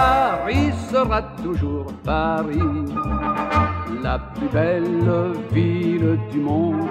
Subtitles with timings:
[0.00, 2.56] Paris sera toujours Paris,
[4.02, 5.04] la plus belle
[5.52, 6.88] ville du monde.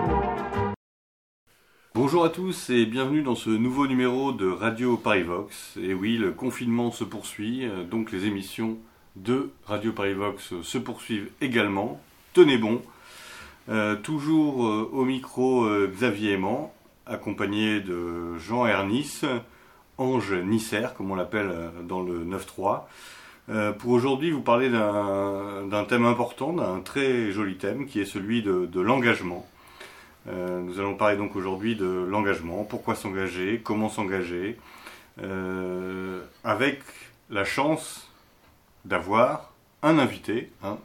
[1.96, 5.76] Bonjour à tous et bienvenue dans ce nouveau numéro de Radio Parivox.
[5.82, 8.78] Et oui, le confinement se poursuit, euh, donc les émissions
[9.16, 12.00] de Radio Parivox se poursuivent également.
[12.34, 12.80] Tenez bon.
[13.70, 16.72] Euh, toujours euh, au micro Xavier Aimant,
[17.08, 19.22] accompagné de Jean Ernis,
[20.00, 21.54] Ange Nisser, comme on l'appelle
[21.88, 22.86] dans le 9-3.
[23.78, 28.80] pour aujourd'hui, vous parler d'un thème important, d'un très joli thème, qui est celui de
[28.80, 29.46] l'engagement.
[30.28, 34.58] Euh, nous allons parler donc aujourd'hui de l'engagement, pourquoi s'engager, comment s'engager,
[35.22, 36.82] euh, avec
[37.30, 38.10] la chance
[38.86, 40.52] d'avoir un invité.
[40.64, 40.78] Hein.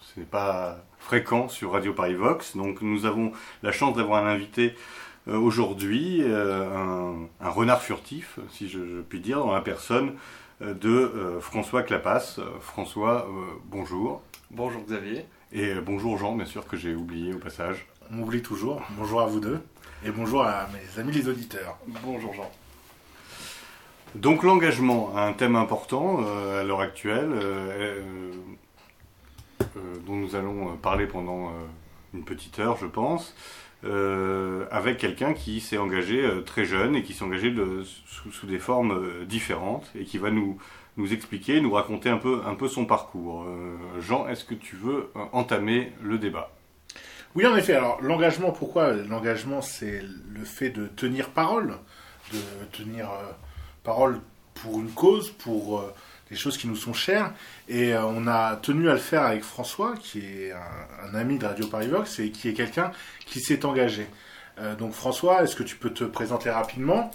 [0.00, 4.28] Ce n'est pas fréquent sur Radio Paris Vox, donc nous avons la chance d'avoir un
[4.28, 4.78] invité euh,
[5.26, 10.14] aujourd'hui, un, renard furtif, si je, puis dire, dans la personne
[10.60, 12.38] de François Clapas.
[12.60, 13.28] François,
[13.66, 14.22] bonjour.
[14.50, 15.24] Bonjour Xavier.
[15.52, 18.82] Et bonjour Jean, bien sûr, que j'ai oublié au passage on m'oublie toujours.
[18.90, 19.60] Bonjour à vous deux.
[20.04, 21.78] Et bonjour à mes amis les auditeurs.
[22.02, 22.50] Bonjour Jean.
[24.14, 28.32] Donc l'engagement, un thème important euh, à l'heure actuelle, euh,
[29.60, 29.64] euh,
[30.06, 31.50] dont nous allons parler pendant
[32.12, 33.34] une petite heure, je pense,
[34.70, 37.54] avec quelqu'un qui s'est engagé très jeune et qui s'est engagé
[38.06, 40.58] sous, des formes différentes et qui va nous,
[41.12, 43.46] expliquer, nous raconter un peu, son parcours.
[44.00, 46.50] Jean, est-ce que tu veux entamer le débat?
[47.34, 47.74] Oui, en effet.
[47.74, 48.92] Alors, l'engagement, pourquoi?
[48.92, 51.78] L'engagement, c'est le fait de tenir parole,
[52.32, 52.38] de
[52.70, 53.32] tenir euh,
[53.82, 54.20] parole
[54.54, 55.92] pour une cause, pour euh,
[56.36, 57.32] choses qui nous sont chères.
[57.68, 61.46] Et euh, on a tenu à le faire avec François, qui est un, ami de
[61.46, 62.90] Radio Paris Vox et qui est quelqu'un
[63.26, 64.06] qui s'est engagé.
[64.78, 67.10] donc, François, est-ce que tu peux te présenter rapidement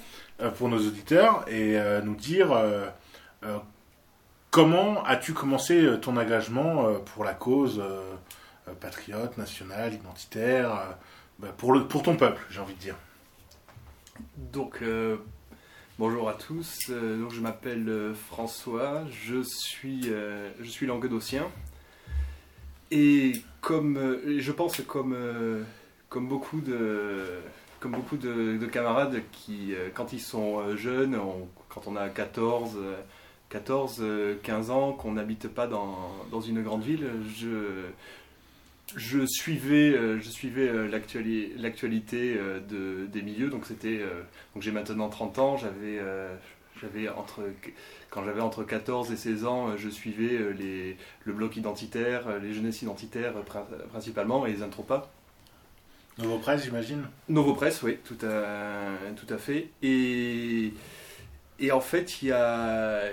[0.58, 2.50] pour nos auditeurs et nous dire
[4.52, 7.82] comment as-tu commencé ton engagement pour la cause
[8.70, 10.92] euh, patriote, national, identitaire, euh,
[11.40, 12.96] bah, pour, le, pour ton peuple, j'ai envie de dire?
[14.38, 15.18] Donc, euh,
[16.00, 16.90] bonjour à tous.
[16.90, 20.10] donc, je m'appelle François, je suis,
[20.62, 21.46] je suis languedocien.
[22.90, 25.14] Et comme, je pense comme,
[26.08, 27.26] comme beaucoup de,
[27.82, 31.20] comme beaucoup de, camarades qui, quand ils sont jeunes,
[31.68, 32.78] quand on a 14,
[33.50, 34.02] 14
[34.42, 37.84] 15 ans, qu'on n'habite pas dans, dans, une grande ville, je,
[38.96, 43.50] je suivais, euh, je suivais euh, l'actualité euh, de, des milieux.
[43.50, 44.00] Donc c'était,
[44.54, 45.58] donc j'ai maintenant 30 ans.
[45.58, 46.00] J'avais,
[46.82, 47.42] j'avais entre,
[48.10, 52.82] quand j'avais entre 14 et 16 ans, je suivais les, le bloc identitaire, les jeunesses
[52.82, 53.34] identitaires
[53.92, 55.12] principalement et les intropas.
[56.18, 57.04] Novo Presse, j'imagine?
[57.30, 59.70] Novo Presse, oui, tout à, tout à fait.
[59.82, 60.74] Et
[61.62, 63.04] et en fait, il y a,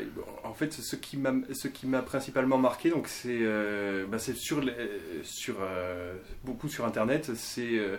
[0.45, 4.37] en fait, ce qui m'a, ce qui m'a principalement marqué, donc c'est, euh, bah, c'est
[4.37, 4.62] sur,
[5.25, 6.15] sur euh,
[6.45, 7.97] beaucoup sur Internet, c'est euh,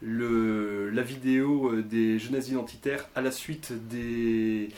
[0.00, 4.70] le, la vidéo des jeunesses identitaires à la suite des,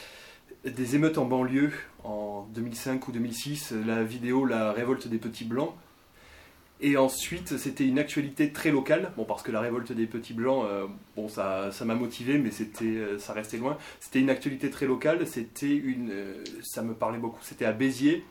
[0.65, 1.73] des émeutes en banlieue
[2.03, 5.75] en 2005 ou 2006, la vidéo La révolte des petits blancs,
[6.83, 10.67] et ensuite, c'était une actualité très locale, bon, parce que la révolte des petits blancs,
[10.69, 13.79] euh, bon, ça, ça m'a motivé, mais c'était, euh, ça restait loin.
[14.01, 18.25] C'était une actualité très locale, c'était une, euh, ça me parlait beaucoup, c'était à Béziers,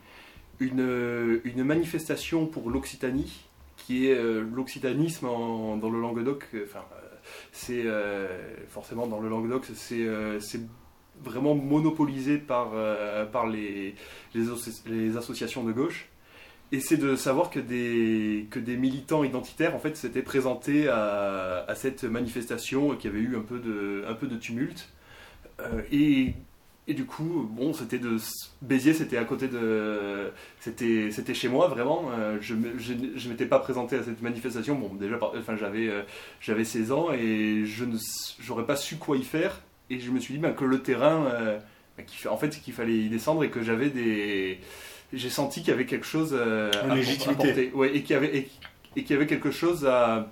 [0.59, 3.47] une, une manifestation pour l'Occitanie,
[3.78, 4.22] qui est
[4.53, 6.84] l'occitanisme dans le Languedoc, enfin,
[7.51, 7.84] c'est
[8.69, 10.06] forcément dans le Languedoc, c'est,
[10.40, 10.61] c'est
[11.23, 12.73] vraiment monopolisé par,
[13.31, 13.95] par les,
[14.35, 14.45] les,
[14.85, 16.10] les associations de gauche.
[16.74, 21.68] Et c'est de savoir que des, que des militants identitaires en fait s'étaient présentés à,
[21.76, 24.88] cette manifestation qui avait eu un peu de, un peu de tumulte.
[25.59, 26.34] Euh, et,
[26.88, 28.16] et, du coup, bon, c'était de
[28.62, 32.09] Béziers, c'était à côté de, c'était, c'était chez moi vraiment.
[32.12, 34.76] Euh, je, je, je m'étais pas présenté à cette manifestation.
[34.76, 36.03] Bon, déjà, enfin, j'avais, euh,
[36.40, 37.98] j'avais 16 ans et je ne,
[38.40, 39.62] j'aurais pas su quoi y faire.
[39.90, 41.26] Et je me suis dit ben, que le terrain,
[41.98, 44.59] ben, en fait, qu'il fallait y descendre et que j'avais des
[45.13, 47.72] j'ai senti qu'il y avait quelque chose euh, à, légitimité.
[47.73, 48.49] Ouais, et qu'il y avait
[48.96, 50.29] et, qu'il y avait quelque chose à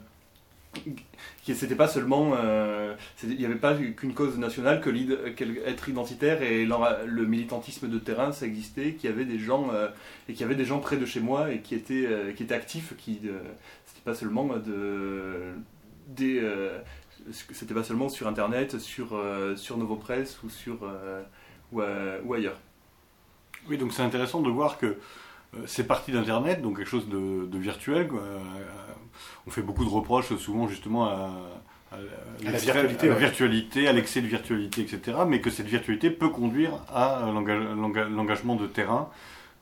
[1.43, 2.93] qui c'était pas seulement euh,
[3.23, 4.91] il n'y avait pas qu'une cause nationale que
[5.65, 9.87] être identitaire et le militantisme de terrain ça existait qu'il y avait des gens euh,
[10.27, 12.53] et qu'il y avait des gens près de chez moi et qui étaient qui étaient
[12.53, 13.19] actifs qui
[13.85, 15.53] c'était pas seulement de
[16.09, 16.39] des
[17.31, 19.19] c'était pas seulement sur internet sur
[19.55, 20.87] sur Novopresse ou sur
[21.71, 22.59] ou, ou ailleurs
[23.67, 27.57] oui, donc c'est intéressant de voir que euh, c'est parti d'Internet, donc quelque chose de,
[27.57, 28.09] virtuel.
[28.13, 28.39] Euh,
[29.47, 31.31] on fait beaucoup de reproches souvent justement à,
[32.43, 35.17] la virtualité, à, virtualité, à l'excès de virtualité, etc.
[35.27, 39.09] Mais que cette virtualité peut conduire à l'engagement de terrain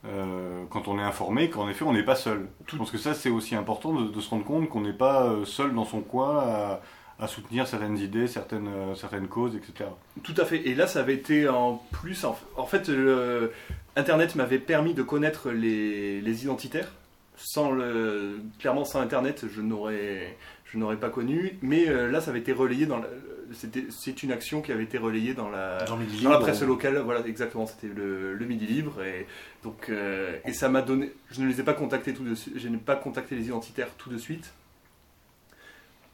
[0.05, 2.47] euh, quand on est informé qu'en effet on n'est pas seul.
[2.67, 5.23] Je pense que ça c'est aussi important de, de se rendre compte qu'on n'est pas
[5.25, 6.81] euh, seul dans son coin à,
[7.19, 9.89] à soutenir certaines idées, certaines, euh, certaines causes, etc.
[10.21, 10.67] Tout à fait.
[10.67, 12.25] Et là, ça avait été en plus.
[12.25, 13.51] En, en fait, le-
[13.97, 16.91] Internet m'avait permis de connaître les, les identitaires.
[17.35, 20.35] Sans le, clairement, sans Internet, je n'aurais,
[20.65, 21.57] je n'aurais pas connu.
[21.61, 22.97] Mais euh, là, ça avait été relayé dans.
[22.97, 23.09] la-
[23.53, 25.85] c'était, c'est une action qui avait été relayée dans la,
[26.23, 26.97] Dans la presse locale.
[26.97, 27.65] Voilà, exactement.
[27.65, 29.01] C'était le, le Midi Libre.
[29.03, 29.25] Et
[29.63, 31.11] donc, euh, et ça m'a donné.
[31.31, 32.57] Je ne les ai pas contactés tout de suite.
[32.57, 34.51] Je n'ai pas contacté les identitaires tout de suite.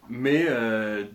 [0.10, 1.06] Mais euh,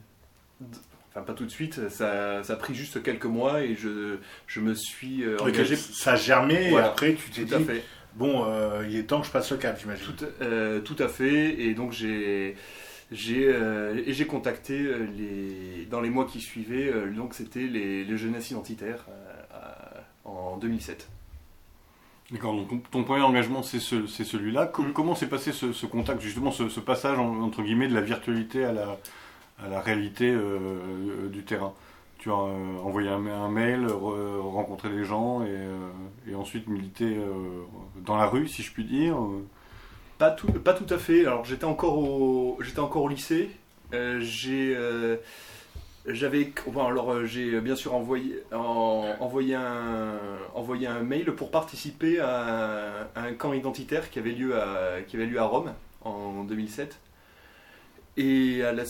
[1.10, 4.16] enfin pas tout de suite, ça, ça a pris juste quelques mois et je,
[4.46, 5.76] je me suis euh, engagé.
[5.76, 6.86] Ça a germé Voilà.
[6.86, 7.82] et après tu t'es dit, fait,
[8.14, 10.04] bon, euh, il est temps que je passe le cap, j'imagine.
[10.16, 11.60] tout, euh, tout à fait.
[11.60, 12.56] Et donc j'ai
[13.10, 14.78] j'ai euh, et j'ai contacté
[15.16, 16.90] les dans les mois qui suivaient.
[16.92, 19.06] euh, donc c'était les, les jeunesses identitaires
[19.54, 21.08] euh, en 2007.
[22.30, 24.66] D'accord, donc ton, premier engagement c'est ce, c'est celui-là.
[24.76, 24.92] Mm.
[24.92, 28.02] Comment s'est passé ce, ce contact, justement ce, ce passage en- entre guillemets de la
[28.02, 28.98] virtualité à la,
[29.64, 30.38] à la réalité euh,
[31.24, 31.72] euh, du terrain
[32.18, 33.18] Tu as euh, envoyé un,
[33.48, 37.64] mail, re- rencontré des gens et, ensuite milité euh,
[38.04, 39.16] dans la rue, si je puis dire.
[40.18, 41.26] Pas tout, pas tout à fait.
[41.26, 43.50] Alors j'étais encore au, j'étais encore au lycée.
[43.92, 44.76] J'ai,
[46.06, 50.18] j'avais, bon, alors j'ai bien sûr envoyé, en- envoyé un,
[50.54, 55.16] envoyé un mail pour participer à, à un camp identitaire qui avait lieu à, qui
[55.16, 55.72] avait lieu à Rome
[56.02, 56.98] en 2007.
[58.20, 58.84] Et à la,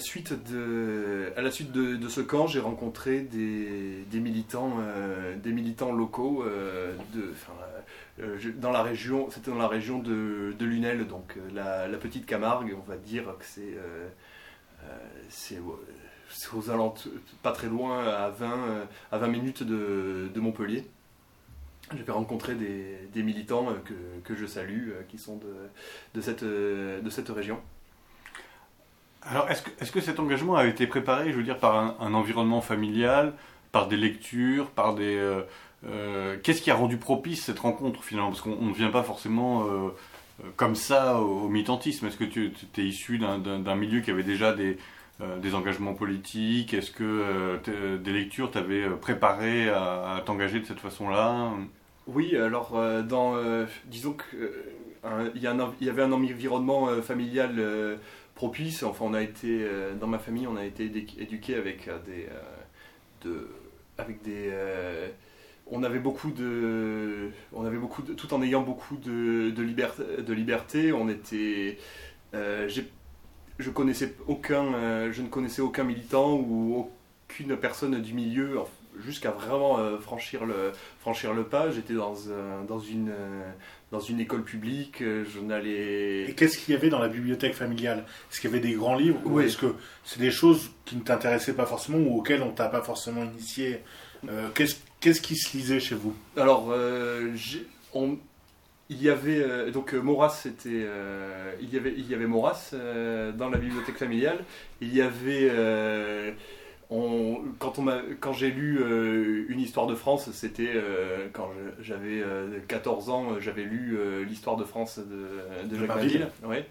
[0.00, 5.92] suite de, à la suite de, ce camp, j'ai rencontré des, militants, euh, des militants
[5.92, 6.92] locaux euh,
[8.18, 12.82] euh, dans la région, c'était dans la région de, Lunel, donc la, petite Camargue, on
[12.90, 13.78] va dire que c'est
[15.28, 15.80] c'est au-
[16.28, 17.12] c'est aux alentours,
[17.44, 20.84] pas très loin, à 20, euh, à 20 minutes de, Montpellier.
[21.96, 23.94] J'avais rencontré des, des militants que,
[24.24, 25.54] que je salue, qui sont de,
[26.14, 27.60] de, cette, de cette région.
[29.30, 33.34] Alors, est-ce que, cet engagement a été préparé, je veux dire, par un, environnement familial,
[33.70, 35.16] par des lectures, par des...
[35.16, 35.42] euh,
[35.86, 38.30] euh, Qu'est-ce qui a rendu propice cette rencontre, finalement?
[38.30, 39.88] Parce qu'on on ne vient pas forcément euh,
[40.56, 42.06] comme ça au, au militantisme.
[42.06, 44.76] Est-ce que tu es issu d'un- milieu qui avait déjà des,
[45.54, 46.74] engagements politiques?
[46.74, 47.58] Est-ce que
[47.96, 51.50] des lectures t'avaient préparé à, t'engager de cette façon-là?
[52.08, 53.36] Oui, alors dans,
[53.86, 54.64] disons que euh,
[55.04, 57.98] un- il y, avait un environnement familial
[58.34, 58.82] propice.
[58.82, 61.98] Enfin, on a été euh, dans ma famille, on a été édu- éduqué avec euh,
[62.06, 62.40] des, euh,
[63.24, 63.48] de,
[63.98, 64.50] avec des,
[65.70, 70.02] on avait beaucoup de, on avait beaucoup de, tout en ayant beaucoup de, de liberté,
[70.22, 71.78] de liberté, on était,
[72.34, 72.68] euh,
[73.58, 76.90] je connaissais aucun, je ne connaissais aucun militant ou
[77.28, 78.58] aucune personne du milieu
[78.98, 81.70] jusqu'à vraiment franchir le franchir le pas.
[81.70, 82.14] J'étais dans,
[82.66, 83.12] dans, une,
[83.92, 86.34] dans une école publique, euh, je Et n'allais.
[86.36, 88.04] qu'est-ce qu'il y avait dans la bibliothèque familiale?
[88.30, 91.02] Est-ce qu'il y avait des grands livres ou est-ce que c'est des choses qui ne
[91.02, 93.80] t'intéressaient pas forcément ou auxquelles on t'a pas forcément initié?
[94.28, 96.14] Euh, Qu'est-ce qu'est-ce qui se lisait chez vous?
[96.38, 97.32] Alors, euh,
[97.92, 98.16] on-
[98.88, 99.42] il y avait.
[99.42, 100.86] euh, donc, Maurras, c'était.
[101.60, 104.38] il, y avait, il y avait Maurras dans la bibliothèque familiale.
[104.80, 105.50] Il y avait.
[106.94, 111.50] On- quand on m'a- quand j'ai lu euh, Une histoire de France, c'était euh, quand
[111.80, 113.96] j'avais euh, 14 ans, euh, j'avais lu
[114.28, 115.88] l'histoire de France de, de Jacques.
[116.44, 116.66] Ouais.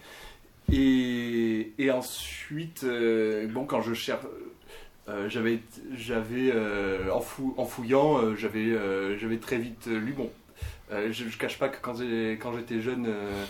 [0.71, 2.85] Et, et ensuite,
[3.49, 4.25] bon, quand je cherche.
[5.27, 5.59] j'avais,
[5.95, 6.53] j'avais
[7.11, 8.71] en, fou- en fouillant, j'avais,
[9.19, 10.13] j'avais très vite lu.
[10.13, 10.29] Bon,
[10.93, 11.95] euh, je, je cache pas que quand,
[12.55, 13.43] j'étais jeune, euh,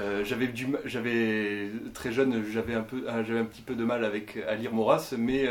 [0.00, 3.84] euh, j'avais du, ma- j'avais très jeune, j'avais un peu, j'avais un petit peu de
[3.84, 5.44] mal avec à lire Maurras, mais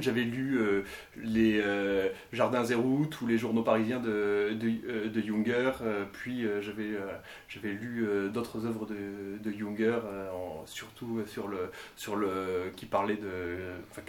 [0.00, 0.82] j'avais lu euh,
[1.16, 6.04] les euh, Jardins et routes ou les journaux parisiens de, de, euh, de Junger, euh,
[6.12, 7.06] puis euh, j'avais, euh,
[7.48, 12.70] j'avais lu euh, d'autres œuvres de, de Junger, euh, en- surtout sur le, sur le,
[12.76, 13.56] qui parlaient de
[13.90, 14.02] enfin,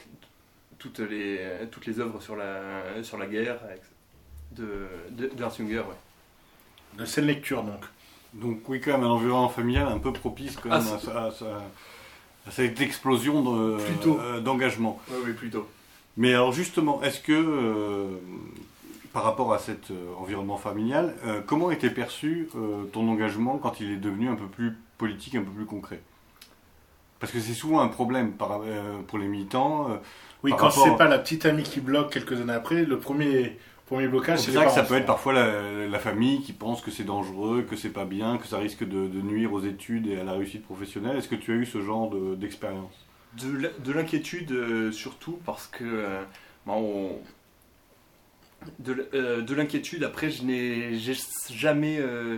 [0.78, 1.40] toutes, les,
[1.72, 3.82] toutes les œuvres sur la, sur la guerre avec-
[4.52, 5.80] de, de, de Ernst Junger.
[5.80, 6.98] Ouais.
[6.98, 7.84] De cette lecture donc.
[8.34, 11.24] Donc oui, quand même, un environnement familial un peu propice quand même Ah, à, ça-
[11.26, 11.62] à ça- à
[12.52, 14.20] cette explosion de- Plutôt.
[14.20, 15.00] euh, d'engagement.
[15.10, 15.68] Oui, oui, plutôt.
[16.18, 18.18] Mais alors justement, est-ce que euh,
[19.14, 23.80] par rapport à cet euh, environnement familial, euh, comment était perçu euh, ton engagement quand
[23.80, 26.02] il est devenu un peu plus politique, un peu plus concret?
[27.20, 29.90] Parce que c'est souvent un problème par- euh, pour les militants.
[29.90, 29.96] euh,
[30.44, 32.98] Oui, Par quand rapport- c'est pas la petite amie qui bloque quelques années après, le
[32.98, 33.58] premier,
[33.90, 36.92] premier blocage, c'est vrai que ça peut être parfois la, la famille qui pense que
[36.92, 40.20] c'est dangereux, que c'est pas bien, que ça risque de, de nuire aux études et
[40.20, 41.18] à la réussite professionnelle.
[41.18, 42.94] Est-ce que tu as eu ce genre de- d'expérience?
[43.36, 46.22] De l'inquiétude euh, surtout parce que euh,
[46.66, 47.20] bon, on,
[48.80, 50.04] de, l- euh, de l'inquiétude.
[50.04, 51.16] Après, je n'ai j'ai
[51.52, 52.38] jamais, euh,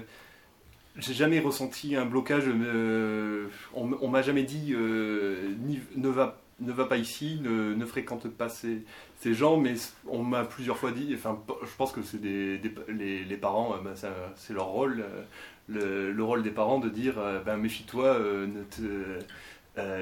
[0.98, 2.44] j'ai jamais ressenti un blocage.
[2.48, 7.74] euh, on on m'a jamais dit euh, ni- ne va ne va pas ici, ne,
[7.74, 8.84] ne fréquente pas ces,
[9.22, 9.76] ces gens, mais
[10.08, 12.60] on m'a plusieurs fois dit, enfin, je pense que c'est des,
[12.90, 13.94] les, les parents, ben,
[14.36, 15.24] c'est leur rôle, euh,
[15.70, 18.18] le, le rôle des parents de dire, euh, ben, méfie-toi,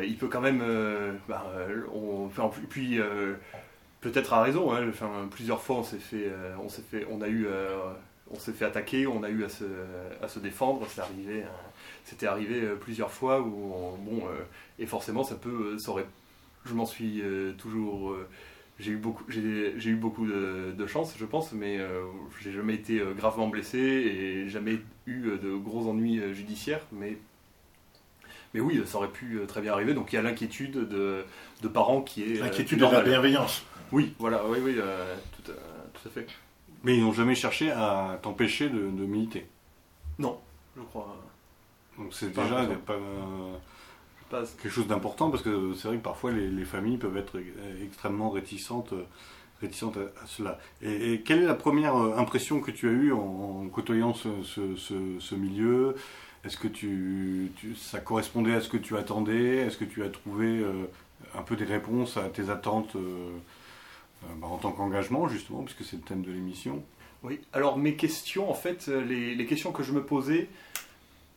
[0.04, 0.64] il peut quand même,
[1.94, 3.00] on, enfin, puis
[4.02, 6.32] peut-être à raison, hein, enfin, plusieurs fois on s'est fait,
[6.64, 7.48] on s'est fait, on a eu,
[8.32, 9.66] on s'est fait attaquer, on a eu à se,
[10.22, 11.44] à se défendre, c'est arrivé,
[12.06, 14.24] c'était arrivé plusieurs fois où, on- bon,
[14.80, 16.06] et forcément ça peut, ça aurait,
[16.66, 17.22] je m'en suis
[17.58, 18.16] toujours,
[18.80, 22.06] j'ai eu beaucoup, j'ai, j'ai eu beaucoup de, de chance, je pense, mais euh,
[22.42, 26.82] j'ai jamais été euh, gravement blessé et jamais eu euh, de gros ennuis euh, judiciaires,
[26.92, 27.18] mais
[28.54, 29.94] mais oui, ça aurait pu euh, très bien arriver.
[29.94, 31.24] Donc il y a l'inquiétude de,
[31.62, 32.40] de parents qui est.
[32.40, 33.64] L'inquiétude de la bienveillance.
[33.92, 36.28] Oui, voilà, oui, oui, euh, tout, à, tout à fait.
[36.84, 39.46] Mais ils n'ont jamais cherché à t'empêcher de, de militer?
[40.18, 40.40] Non,
[40.78, 41.18] je crois.
[41.98, 42.98] Donc c'est déjà pas,
[44.62, 47.40] quelque chose d'important parce que c'est vrai que parfois les, les familles peuvent être
[47.84, 49.04] extrêmement réticentes, euh,
[49.62, 50.60] réticentes à, à cela.
[50.82, 54.14] Et, et quelle est la première euh, impression que tu as eue en, en côtoyant
[54.14, 55.96] ce, ce- ce- ce milieu?
[56.46, 59.58] Est-ce que tu, tu- ça correspondait à ce que tu attendais?
[59.58, 60.86] Est-ce que tu as trouvé euh,
[61.38, 63.32] un peu des réponses à tes attentes euh,
[64.38, 66.84] bah, en tant qu'engagement justement, puisque c'est le thème de l'émission?
[67.24, 70.48] Oui, alors mes questions, en fait, les, les questions que je me posais,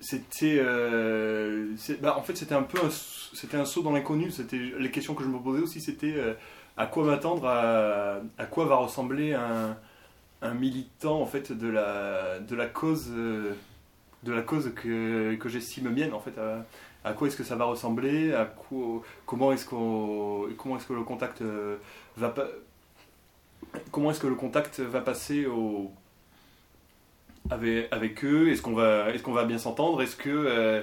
[0.02, 0.58] c'était.
[0.60, 2.78] euh, bah, en fait, c'était un peu
[3.34, 4.30] c'était un saut dans l'inconnu.
[4.30, 6.34] C'était Les questions que je me posais aussi, c'était euh,
[6.76, 9.76] à quoi m'attendre, à, à quoi va ressembler un,
[10.42, 13.08] un militant, en fait, de la, de la cause.
[13.12, 13.54] euh,
[14.24, 16.64] de la cause que, que j'estime mienne en fait à,
[17.04, 18.34] à quoi est-ce que ça va ressembler?
[18.34, 21.76] À quoi, comment est-ce qu'on comment est-ce que le contact euh,
[22.16, 22.32] va
[23.90, 25.90] comment est-ce que le contact va passer au
[27.50, 30.82] avec, avec eux Est-ce qu'on va, est-ce qu'on va bien s'entendre Est-ce que euh,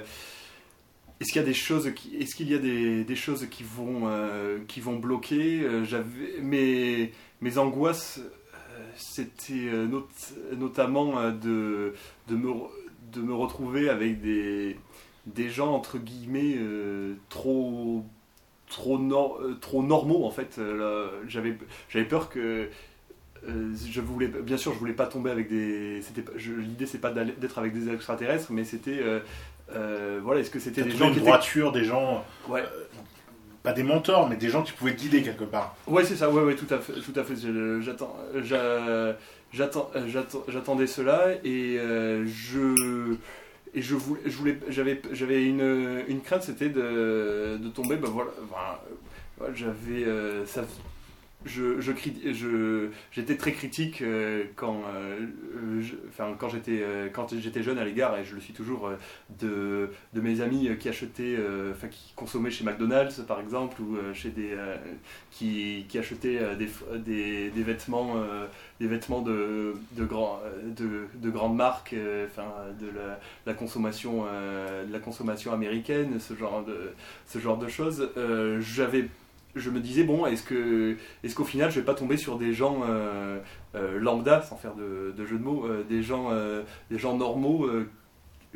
[1.20, 3.62] est-ce qu'il y a des choses qui, est-ce qu'il y a des, des choses qui
[3.62, 7.12] vont euh, qui vont bloquer Euh, J'avais mes
[7.42, 8.20] mes angoisses,
[8.54, 9.52] euh, c'était
[9.86, 10.08] not-
[10.56, 11.94] notamment de
[12.28, 12.52] de me
[13.12, 14.76] de me retrouver avec des
[15.26, 16.56] des gens entre guillemets
[17.28, 18.04] trop
[18.68, 20.58] trop nor- trop normaux en fait.
[21.28, 21.58] J'avais
[21.90, 22.68] j'avais peur que
[23.48, 26.00] euh, je voulais bien sûr je voulais pas tomber avec des
[26.58, 29.20] l'idée c'est pas d'être avec des extraterrestres mais c'était euh,
[29.74, 32.64] euh, voilà est-ce que c'était des gens une qui étaient droiture, des gens, ouais
[33.62, 35.76] pas des mentors, mais des gens qui pouvaient te guider quelque part.
[35.86, 36.94] Ouais, c'est ça, ouais, ouais, tout à fait.
[36.94, 37.36] Tout à fait.
[37.36, 39.14] Je- J'attends, j'a-
[39.52, 43.16] j'attends, j'attends- j'attendais cela et euh, je.
[43.74, 48.08] Et je voulais, je voulais, j'avais, j'avais une, une crainte, c'était de, de tomber, ben
[48.08, 48.44] voilà, euh,
[49.36, 50.62] voilà, j'avais, euh, ça,
[51.44, 55.20] je, je, cri- je, j'étais très critique euh, quand, euh,
[55.56, 58.52] euh, je- enfin, quand j'étais, euh, quand j'étais jeune à l'égard, et je le suis
[58.52, 58.96] toujours, euh,
[59.40, 61.36] de, de mes amis euh, qui achetaient,
[61.72, 64.54] enfin, qui consommaient chez McDonald's par exemple, ou chez des,
[65.30, 66.68] qui, qui achetaient des,
[66.98, 68.14] des, des vêtements,
[68.80, 70.40] des vêtements de, de, grand,
[70.76, 71.94] de, de grandes marques,
[72.26, 72.48] enfin,
[72.80, 76.92] de la, la consommation, de la consommation américaine, ce genre de,
[77.26, 78.10] ce genre de choses.
[78.60, 79.08] J'avais
[79.56, 82.52] je me disais bon est-ce que est-ce qu'au final je vais pas tomber sur des
[82.52, 83.38] gens euh,
[83.74, 86.30] euh, lambda sans faire de, de jeu de mots euh, des gens
[86.90, 87.68] des gens normaux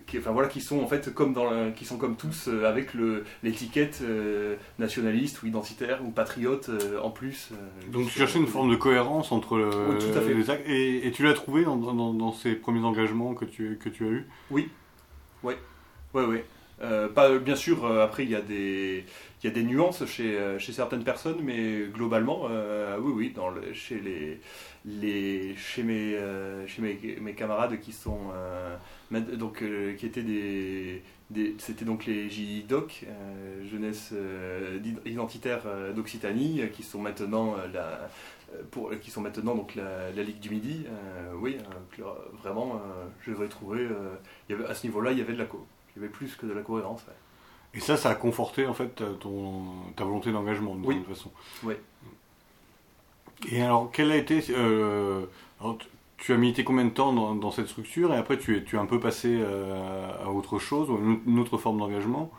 [0.07, 2.65] qui, enfin voilà qui sont en fait comme dans la- qui sont comme tous euh,
[2.69, 7.51] avec le l'étiquette euh, nationaliste ou identitaire ou patriote euh, en plus
[7.93, 10.35] Donc tu cherchais une forme de cohérence entre le- Oui, tout à fait.
[10.35, 13.79] les actes et, et tu l'as trouvé dans, dans- dans ces premiers engagements que tu,
[13.83, 14.27] que tu as eus?
[14.53, 16.45] Ouais, ouais.
[16.83, 19.05] Euh, pas, bien sûr, après, il y, a des-
[19.45, 23.33] il y a des nuances chez, euh, chez certaines personnes, mais globalement, euh, oui, oui,
[23.37, 24.41] dans le, chez, les,
[24.87, 28.33] les, chez, mes, euh, chez mes, camarades qui sont.
[29.11, 29.63] donc,
[29.99, 31.03] qui étaient des.
[31.59, 33.05] C'était donc les JIDOC,
[33.71, 34.15] jeunesse
[35.05, 35.63] identitaire
[35.95, 38.09] d'Occitanie, qui sont maintenant la.
[38.71, 40.87] Pour, qui sont maintenant donc la, Ligue du Midi,
[41.35, 41.59] oui,
[42.43, 42.81] vraiment,
[43.21, 43.89] je devrais trouver,
[44.67, 45.67] à ce niveau-là, il y avait de la co.
[45.97, 47.05] Il y avait plus que de la cohérence.
[47.75, 49.65] Et ça, ça a conforté en fait ton,
[49.97, 50.97] ta volonté d'engagement de Oui.
[50.99, 51.31] toute façon.
[51.65, 51.75] Oui.
[53.51, 55.27] Et alors, quel a été euh,
[55.61, 55.77] alors,
[56.17, 58.77] tu- as milité combien de temps dans, dans cette structure et après tu es, tu
[58.77, 62.31] es un peu passé euh, à autre chose, ou une, autre forme d'engagement?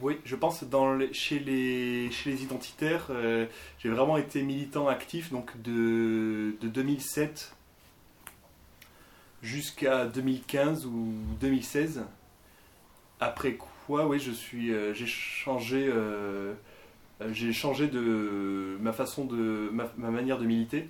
[0.00, 3.46] Oui, je pense dans les- chez, les, chez les identitaires, euh,
[3.80, 7.54] j'ai vraiment été militant actif donc de, de 2007
[9.42, 12.04] jusqu'à 2015 ou 2016.
[13.18, 13.58] Après
[14.06, 16.54] oui, je suis, euh, j'ai changé, euh,
[17.20, 20.88] euh, j'ai changé de ma façon de ma, ma manière de militer.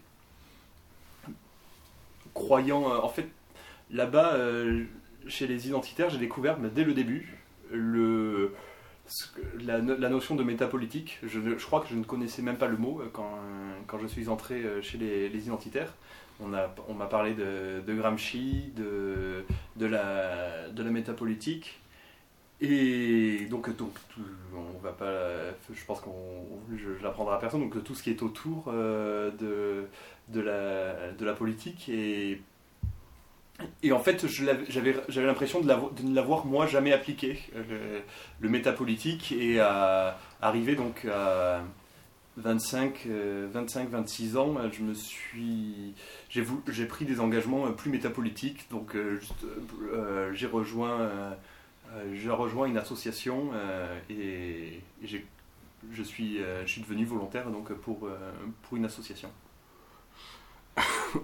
[2.34, 2.84] croyant.
[2.84, 3.28] en fait,
[3.90, 4.36] là-bas,
[5.28, 7.38] chez les identitaires, j'ai découvert dès le début
[7.70, 8.54] le,
[9.60, 11.18] la, notion de métapolitique.
[11.22, 13.38] Je, je, crois que je ne connaissais même pas le mot quand,
[13.86, 15.92] quand je suis entré chez les, les identitaires.
[16.42, 19.44] On m'a on parlé de, de, Gramsci, de,
[19.76, 21.80] de, la, de la métapolitique.
[22.62, 23.92] Et donc, donc
[24.54, 25.12] on va pas,
[25.72, 26.12] je pense qu'on,
[26.76, 29.86] je, l'apprendrai à personne, donc tout ce qui est autour euh, de,
[30.28, 31.88] de, la, de la politique.
[31.88, 32.42] Et,
[33.82, 38.02] et en fait, j'avais, l'impression de, ne l'avoir moi jamais appliqué, le,
[38.40, 41.62] le métapolitique, et à arriver donc à
[42.36, 43.06] 25,
[43.52, 45.94] 25, 26 ans, je me suis,
[46.28, 49.20] j'ai, pris des engagements plus métapolitiques, donc euh,
[49.92, 51.10] euh, j'ai rejoint
[51.92, 57.72] euh, j'ai rejoint une association euh, et, je, suis, euh, je suis devenu volontaire donc,
[57.72, 58.08] pour,
[58.62, 59.30] pour une association.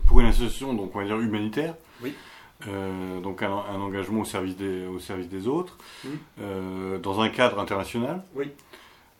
[0.06, 2.14] pour une association, donc on va dire humanitaire Oui.
[3.22, 5.78] donc un, engagement au service des, au service des autres,
[6.38, 8.22] dans un cadre international.
[8.34, 8.50] Oui.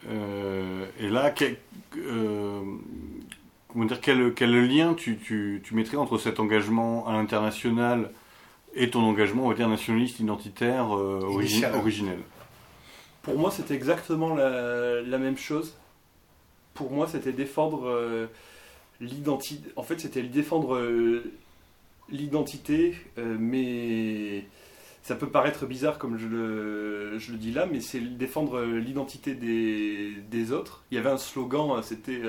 [0.08, 1.58] et là, quel,
[1.92, 8.10] comment dire, quel, quel lien tu, tu, tu, mettrais entre cet engagement à l'international
[8.76, 12.18] et ton engagement, on va dire, nationaliste, identitaire, euh, originel
[13.22, 15.74] Pour moi, c'était exactement la, même chose.
[16.74, 18.26] Pour moi, c'était défendre euh,
[19.00, 19.70] l'identité.
[19.76, 21.32] En fait, c'était défendre euh,
[22.10, 24.44] l'identité, mais
[25.02, 29.34] ça peut paraître bizarre comme je le, je le dis là, mais c'est défendre l'identité
[29.34, 30.84] des, des, autres.
[30.90, 32.20] Il y avait un slogan, c'était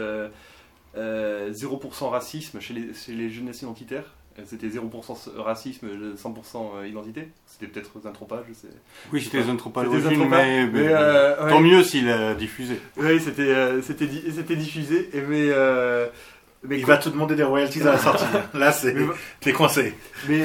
[0.95, 4.16] 0% racisme chez les, chez les jeunesses identitaires.
[4.45, 7.29] C'était 0% racisme, 100% identité.
[7.47, 8.67] C'était peut-être Zintropa, je sais.
[9.11, 12.79] Oui, c'était Zintropa mais, mais, euh, tant mieux s'il a diffusé.
[12.97, 15.49] Oui, c'était euh, c'était diffusé, mais.
[15.49, 16.07] Euh,
[16.63, 18.25] mais Il va te demander des royalties à la sortie.
[18.53, 18.95] Là, c'est
[19.39, 19.93] t'es coincé.
[20.27, 20.43] Mais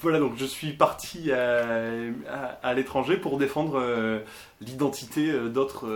[0.00, 3.82] voilà, donc je suis parti à, à l'étranger pour défendre
[4.60, 5.86] l'identité d'autres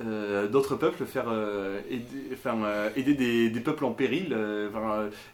[0.00, 4.34] euh, d'autres peuples, faire euh, aider, euh, des, peuples en péril.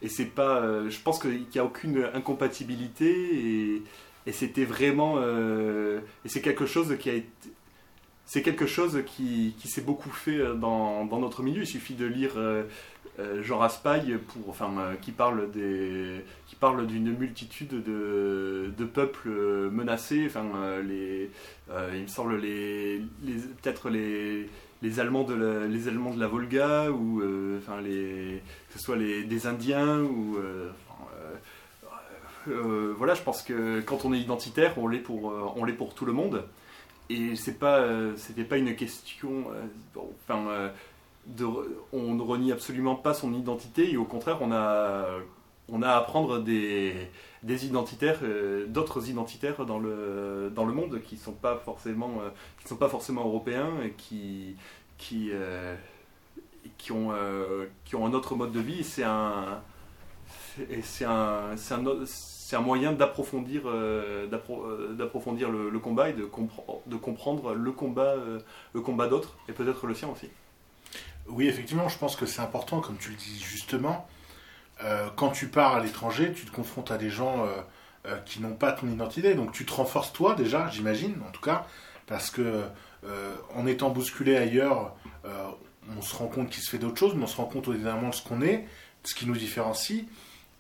[0.02, 3.82] et c'est pas, je pense qu'il n'y a aucune incompatibilité et,
[4.26, 7.28] et c'était vraiment, et c'est quelque chose qui a été,
[8.24, 11.62] c'est quelque chose qui, qui s'est beaucoup fait dans, dans, notre milieu.
[11.62, 12.32] Il suffit de lire
[13.40, 19.30] Jean Raspail pour, enfin, qui parle des, qui parle d'une multitude de, de, peuples
[19.70, 20.24] menacés.
[20.26, 20.44] Enfin,
[20.86, 21.30] les,
[21.94, 23.00] il me semble les,
[23.62, 24.48] peut-être les,
[24.82, 28.78] les Allemands de la, les Allemands de la Volga ou euh, enfin les que ce
[28.78, 30.70] soit les des Indiens ou euh,
[32.48, 35.94] euh, voilà je pense que quand on est identitaire on l'est pour on l'est pour
[35.94, 36.44] tout le monde
[37.08, 37.84] et c'est pas
[38.16, 39.46] c'était pas une question
[40.28, 40.70] enfin
[41.92, 45.06] on ne renie absolument pas son identité et au contraire on a
[45.68, 46.94] on a à apprendre des,
[47.42, 52.10] des identitaires, euh, d'autres identitaires dans le, dans le monde qui ne sont, pas forcément,
[52.20, 54.56] euh, qui sont pas forcément européens et qui,
[54.98, 55.74] qui, euh,
[56.78, 57.12] qui, ont,
[57.84, 58.84] qui ont un autre mode de vie.
[58.84, 59.60] C'est un,
[60.82, 62.04] c'est un, un,
[62.52, 63.62] un, moyen d'approfondir,
[64.96, 66.28] d'approfondir le, le, combat et de,
[66.86, 68.14] de comprendre le combat,
[68.72, 70.28] le combat d'autres et peut-être le sien aussi.
[71.28, 74.06] Oui, effectivement, je pense que c'est important, comme tu le dis justement
[74.84, 77.48] euh, quand tu pars à l'étranger, tu te confrontes à des gens euh,
[78.06, 79.34] euh, qui n'ont pas ton identité.
[79.34, 81.66] Donc tu te renforces toi déjà, j'imagine, en tout cas,
[82.06, 82.64] parce que
[83.54, 84.96] en étant bousculé ailleurs,
[85.96, 88.08] on se rend compte qu'il se fait d'autres choses, mais on se rend compte évidemment
[88.08, 90.06] de ce qu'on est, de ce qui nous différencie.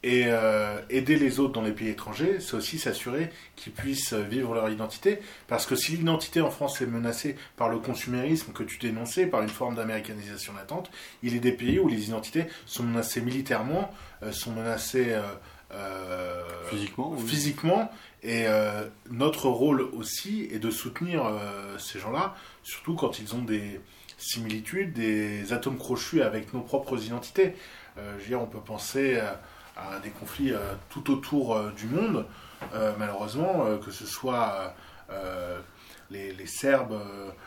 [0.02, 4.54] Et euh, aider les autres dans les pays étrangers, c'est aussi s'assurer qu'ils puissent vivre
[4.54, 5.18] leur identité.
[5.48, 9.42] Parce que si l'identité en France est menacée par le consumérisme que tu dénonçais, par
[9.42, 10.90] une forme d'américanisation latente,
[11.22, 13.90] il est des pays où les identités sont menacées militairement,
[14.22, 15.18] euh, sont menacées
[15.72, 17.16] euh, physiquement.
[17.16, 17.90] physiquement.
[18.22, 18.46] Et
[19.10, 21.30] notre rôle aussi est de soutenir
[21.78, 23.80] ces gens-là, surtout quand ils ont des
[24.18, 27.54] similitudes, des atomes crochus avec nos propres identités.
[27.96, 29.40] je veux dire, on peut penser à
[30.02, 32.24] des conflits euh, tout autour euh, du monde,
[32.74, 34.74] euh, malheureusement, que ce soit
[36.10, 37.00] les, Serbes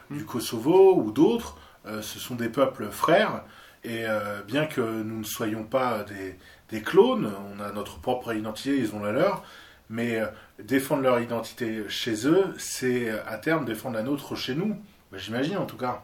[0.10, 3.44] du Kosovo ou d'autres, ce sont des peuples frères.
[3.84, 4.06] Et
[4.46, 6.38] bien que nous ne soyons pas des,
[6.70, 9.44] des, clones, on a notre propre identité, ils ont la leur,
[9.89, 10.22] mais
[10.62, 14.78] défendre leur identité chez eux, c'est à terme défendre la nôtre chez nous.
[15.12, 16.04] Ben, j'imagine en tout cas.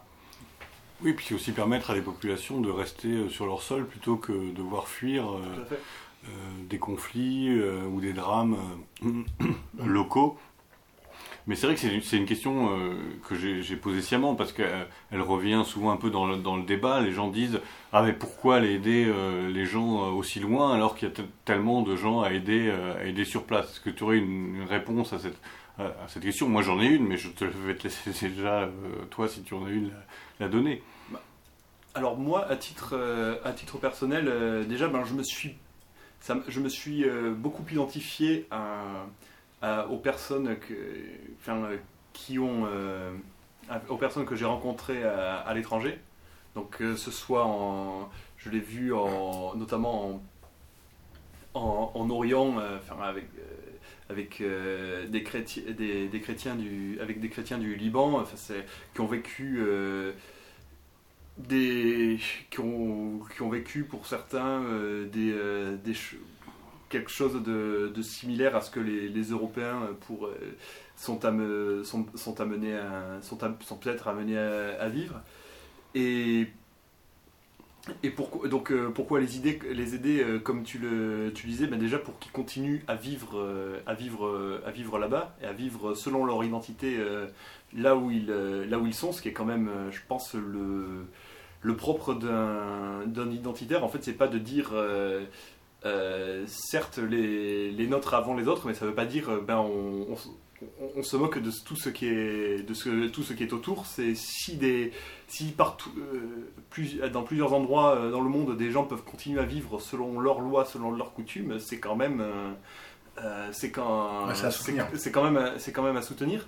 [1.03, 4.51] Oui, puis aussi permettre à des populations de rester sur leur sol plutôt que de
[4.51, 5.39] devoir fuir euh,
[6.69, 8.57] des conflits euh, ou des drames
[9.03, 9.45] euh,
[9.85, 10.37] locaux.
[11.47, 12.95] Mais c'est vrai que c'est une, question euh,
[13.29, 16.63] que j'ai posée sciemment parce qu'elle elle revient souvent un peu dans le, dans le
[16.63, 17.01] débat.
[17.01, 17.59] Les gens disent
[17.93, 21.13] Ah, mais pourquoi aller aider euh, les gens euh, aussi loin alors qu'il y a
[21.13, 23.69] te- tellement de gens à aider, euh, à aider sur place?
[23.71, 25.37] Est-ce que tu aurais une, réponse à cette,
[25.77, 26.49] à, cette question?
[26.49, 28.69] Moi j'en ai une, mais je te vais te laisser déjà, euh,
[29.11, 30.81] toi, si tu en as une, la, la donner.
[31.95, 35.55] Alors moi, à titre, euh, à titre personnel, euh, déjà, ben, je me suis,
[36.25, 39.05] ça, je me suis euh, beaucoup identifié à,
[39.61, 40.73] à- aux personnes que,
[41.39, 41.69] enfin,
[42.13, 43.11] qui ont, euh,
[43.89, 45.99] aux personnes que j'ai rencontrées à, à l'étranger.
[46.55, 50.19] Donc ce soit en, je l'ai vu en, notamment
[51.53, 53.41] en, en, en Orient, euh, avec euh,
[54.09, 58.23] avec euh, des, chrétiens, des, des chrétiens du, avec des chrétiens du Liban,
[58.93, 60.13] qui ont vécu euh,
[62.49, 65.93] qui ont, qui ont vécu pour certains euh, des, euh, des
[66.89, 70.35] quelque chose de, de similaire à ce que les, les Européens euh, pour, euh,
[70.95, 72.79] sont, am- sont, sont amenés
[73.21, 75.21] sont, sont peut-être amenés à, vivre.
[75.95, 76.47] Et
[78.01, 81.99] et pourquoi, donc, pourquoi les, idées, les aider, comme tu le tu disais, ben déjà
[81.99, 83.47] pour qu'ils continuent à vivre,
[83.85, 86.97] à vivre, à vivre là-bas et à vivre selon leur identité
[87.77, 91.05] là, où ils, là où ils sont, ce qui est quand même, je pense, le,
[91.65, 93.83] le propre d'un identitaire.
[93.83, 95.25] En fait, c'est pas de dire, euh,
[95.83, 99.57] euh, certes, les, les nôtres avant les autres, mais ça veut pas dire, euh, ben,
[99.57, 100.15] on,
[100.95, 103.87] on, se moque de tout ce qui est, de ce, tout ce qui est autour.
[103.87, 104.91] C'est si des
[105.27, 109.45] si partout, euh, plus, dans plusieurs endroits dans le monde, des gens peuvent continuer à
[109.45, 112.23] vivre selon leurs lois, selon leurs coutumes, c'est quand même,
[113.51, 114.33] c'est quand, Ouais,
[114.93, 116.47] c'est quand même, c'est quand même à soutenir.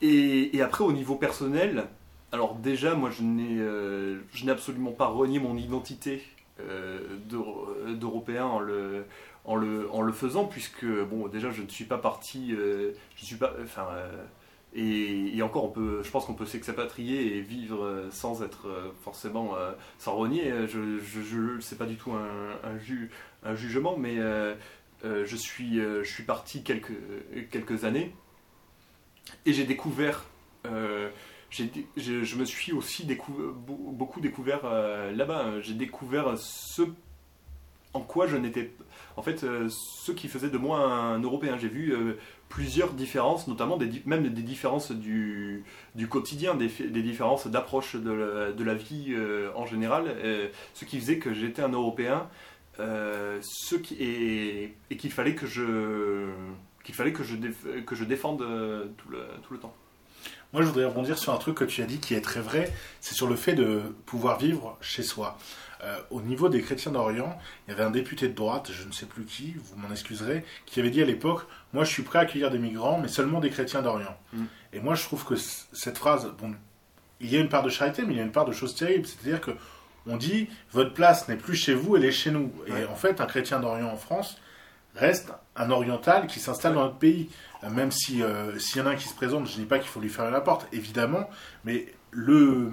[0.00, 1.88] Et, et après, au niveau personnel,
[2.32, 6.22] alors déjà, moi, je n'ai, euh, je n'ai absolument pas renié mon identité
[6.60, 9.04] euh, d'Euro- d'Européen en le,
[10.12, 13.86] faisant, puisque bon, déjà, je ne suis pas parti, euh, je suis pas, enfin.
[13.92, 14.24] euh,
[14.74, 18.90] et, encore, on peut, je pense qu'on peut s'expatrier et vivre euh, sans être euh,
[19.02, 20.50] forcément euh, sans renier.
[20.52, 22.28] Euh, Je, je, je c'est pas du tout un,
[22.68, 23.10] un, ju-
[23.44, 24.54] un jugement, mais euh,
[25.06, 26.62] euh, je suis, euh, je suis parti
[27.50, 28.14] quelques années
[29.46, 30.24] et j'ai découvert.
[31.50, 31.64] Je,
[31.96, 33.06] je me suis aussi
[33.66, 35.60] beaucoup découvert euh, là-bas.
[35.62, 36.82] J'ai découvert ce
[37.94, 38.70] en quoi je n'étais.
[39.16, 41.56] En fait, euh, ce qui faisait de moi un Européen.
[41.58, 47.02] J'ai vu euh, plusieurs différences, notamment des, même des différences du, du quotidien, des, des
[47.02, 49.14] différences d'approche de, la- de la vie
[49.54, 50.14] en général,
[50.74, 52.28] ce qui faisait que j'étais un Européen,
[52.78, 56.28] ce qui, et, et qu'il fallait que je
[56.84, 57.36] qu'il fallait que je,
[57.84, 58.38] que je défende
[58.96, 59.74] tout le, tout le temps.
[60.52, 62.72] Moi, je voudrais rebondir sur un truc que tu as dit qui est très vrai,
[63.00, 65.36] c'est sur le fait de pouvoir vivre chez soi.
[65.84, 68.92] Euh, au niveau des chrétiens d'Orient, il y avait un député de droite, je ne
[68.92, 72.18] sais plus qui, vous m'en excuserez, qui avait dit à l'époque Moi, je suis prêt
[72.18, 74.16] à accueillir des migrants, mais seulement des chrétiens d'Orient.
[74.32, 74.44] Mm.
[74.72, 76.54] Et moi, je trouve que cette phrase, bon,
[77.20, 78.74] il y a une part de charité, mais il y a une part de choses
[78.74, 79.06] terribles.
[79.06, 79.52] C'est-à-dire que
[80.06, 82.50] on dit Votre place n'est plus chez vous, elle est chez nous.
[82.66, 84.38] Et en fait, un chrétien d'Orient en France
[84.98, 87.30] reste un oriental qui s'installe dans notre pays.
[87.64, 89.64] Euh, Même si euh, s'il y en a un qui se présente, je ne dis
[89.66, 91.28] pas qu'il faut lui fermer la porte, évidemment,
[91.64, 92.70] mais le,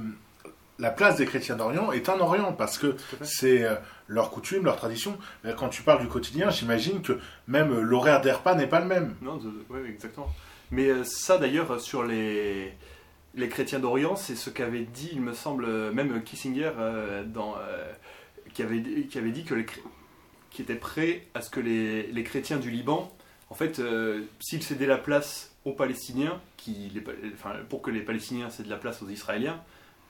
[0.80, 3.76] la place des chrétiens d'Orient est un Orient parce que c'est euh,
[4.08, 5.18] leur coutume, leur tradition.
[5.58, 9.16] Quand tu parles du quotidien, j'imagine que même l'horaire des repas n'est pas le même.
[9.22, 10.30] Non, oui, exactement.
[10.72, 12.74] Mais euh, ça, d'ailleurs, sur les,
[13.34, 17.56] les chrétiens d'Orient, c'est ce qu'avait dit, il me semble, même Kissinger, euh, dans,
[18.54, 19.82] qui, avait, qui avait dit que les, chré-
[20.56, 23.12] qui était prêt à ce que les, les chrétiens du Liban,
[23.50, 28.00] en fait, euh, s'ils cédaient la place aux Palestiniens, qui, les, enfin, pour que les
[28.00, 29.62] Palestiniens cèdent la place aux Israéliens,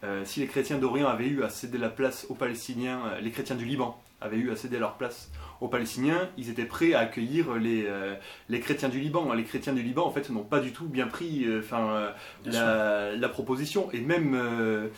[0.04, 3.32] euh, si les chrétiens d'Orient avaient eu à céder la place aux Palestiniens, euh, les
[3.32, 5.32] chrétiens du Liban avaient eu à céder leur place
[5.62, 7.88] aux Palestiniens, ils étaient prêts à accueillir les,
[8.50, 9.32] les chrétiens du Liban.
[9.34, 12.12] Les chrétiens du Liban, en fait, n'ont pas du tout bien pris enfin,
[12.46, 13.90] la, la proposition.
[13.92, 14.90] Et même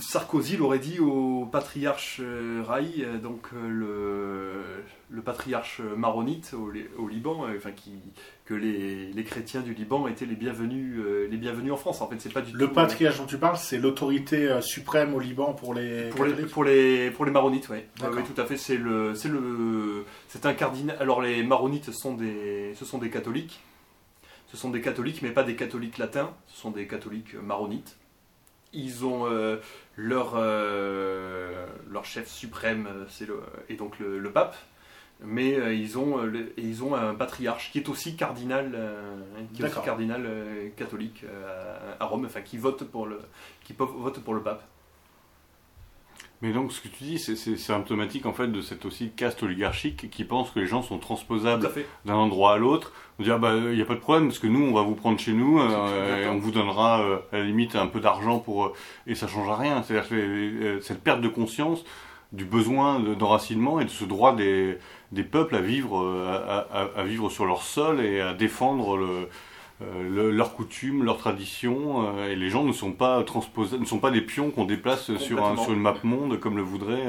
[0.00, 4.52] Sarkozy l'aurait dit au patriarche euh, Raï, euh, donc euh, le,
[5.10, 7.92] le patriarche maronite au, Li- au Liban, enfin, qui,
[8.44, 10.96] que les, les chrétiens du Liban étaient les bienvenus,
[11.30, 12.00] les bienvenus en France.
[12.00, 12.74] En fait, c'est pas du Le tout.
[12.74, 17.10] patriarche dont tu parles, c'est l'autorité suprême au Liban pour les Pour les, pour les,
[17.10, 17.78] pour les maronites, oui.
[18.02, 18.56] Oui, tout à fait.
[18.56, 20.96] C'est le, c'est le, c'est un cardinal.
[21.00, 23.60] Alors les maronites sont des, ce sont des catholiques.
[24.48, 26.32] Ce sont des catholiques, mais pas des catholiques latins.
[26.48, 27.96] Ce sont des catholiques maronites.
[28.72, 29.56] Ils ont euh,
[30.02, 34.56] leur, euh, leur chef suprême, euh, c'est le, et donc le, le pape.
[35.22, 38.72] Mais euh, ils ont, le- et ils ont un patriarche qui est aussi cardinal,
[39.52, 40.26] qui est aussi cardinal
[40.76, 41.24] catholique
[42.00, 43.20] à Rome, enfin qui vote pour le,
[43.62, 44.62] qui vote pour le pape.
[46.42, 50.08] Mais donc, ce que tu dis, c'est symptomatique en fait de cette aussi caste oligarchique
[50.10, 51.70] qui pense que les gens sont transposables
[52.06, 52.92] d'un endroit à l'autre.
[53.18, 54.80] On dit, ah bah, il n'y a pas de problème parce que nous, on va
[54.80, 58.00] vous prendre chez nous euh, et on vous donnera euh, à la limite un peu
[58.00, 58.64] d'argent pour.
[58.64, 58.72] Euh,
[59.06, 59.82] et ça ne change rien.
[59.82, 61.84] C'est-à-dire cette perte de conscience
[62.32, 64.78] du besoin d'enracinement et de ce droit des,
[65.12, 69.28] des peuples à vivre, à, à, vivre sur leur sol et à défendre le
[69.82, 73.98] euh, leurs coutumes, leurs traditions, euh, et les gens ne sont pas transposés, ne sont
[73.98, 77.08] pas des pions qu'on déplace sur, un, sur une map monde comme le voudraient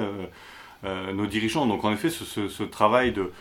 [0.85, 1.65] euh, nos dirigeants.
[1.65, 3.31] Donc en effet, ce, travail de,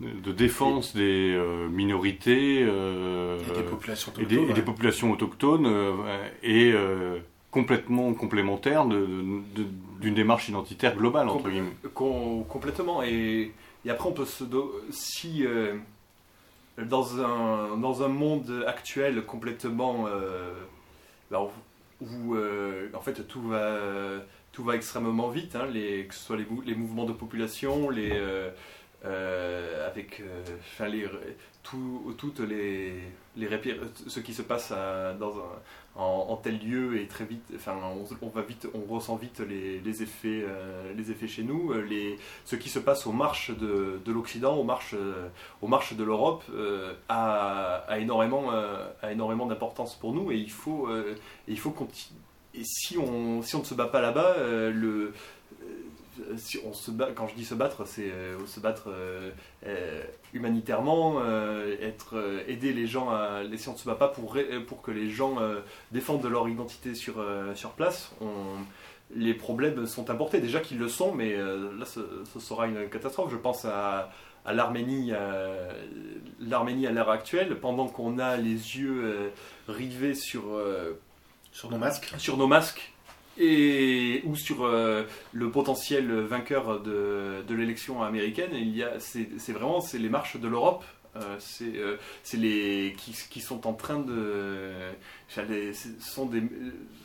[0.00, 1.38] de défense des
[1.70, 5.70] minorités et, des populations et, des, populations autochtones
[6.42, 6.74] est
[7.50, 9.42] complètement complémentaire d'une
[10.00, 11.76] de, démarche identitaire globale, entre guillemets.
[11.92, 13.02] complètement.
[13.02, 13.52] Et,
[13.84, 14.44] et, après, on peut se.
[14.90, 15.44] Si
[16.78, 20.52] dans un, dans un monde actuel complètement euh,
[21.30, 21.46] bah,
[22.00, 23.78] où euh, en fait tout va,
[24.52, 28.12] tout va extrêmement vite, hein, les, que ce soit les, les mouvements de population, les,
[29.04, 30.22] euh, avec
[30.60, 31.06] enfin, les,
[31.62, 32.94] tout, toutes les,
[33.36, 33.48] les
[34.06, 35.58] ce qui se passe dans un,
[35.94, 37.76] en, tel lieu et très vite, enfin,
[38.22, 41.72] on, va vite, on ressent vite les, les effets, euh, les effets chez nous.
[41.72, 45.28] Euh, les, ce qui se passe aux marches de, de l'Occident, aux marches, euh,
[45.60, 46.44] aux marches de l'Europe,
[47.08, 50.88] a, a, énormément, a énormément d'importance pour nous et il faut,
[51.48, 52.20] il faut continuer.
[52.54, 55.12] Et si on, si on ne se bat pas là-bas, le,
[56.36, 59.30] si on se bat, quand je dis se battre, c'est euh, se battre euh,
[59.66, 61.20] euh, humanitairement,
[61.80, 63.42] être, aider les gens à.
[63.56, 65.36] Si on ne se bat pas pour, pour que les gens
[65.90, 68.32] défendent leur identité sur, sur place, on,
[69.14, 70.40] les problèmes sont importés.
[70.40, 72.00] Déjà qu'ils le sont, mais là, ce,
[72.40, 73.30] sera une catastrophe.
[73.30, 74.10] Je pense à,
[74.44, 75.12] à l'Arménie,
[76.40, 79.32] l'Arménie à l'heure actuelle, pendant qu'on a les yeux
[79.68, 80.44] rivés sur.
[81.52, 82.91] sur nos masques Sur nos masques
[83.38, 88.50] et ou sur euh, le potentiel vainqueur de, l'élection américaine.
[88.54, 90.84] Il y a, c'est, vraiment c'est les marches de l'Europe.
[91.14, 91.98] Euh, c'est, euh,
[92.32, 94.72] les qui, sont en train de
[95.28, 96.42] sont des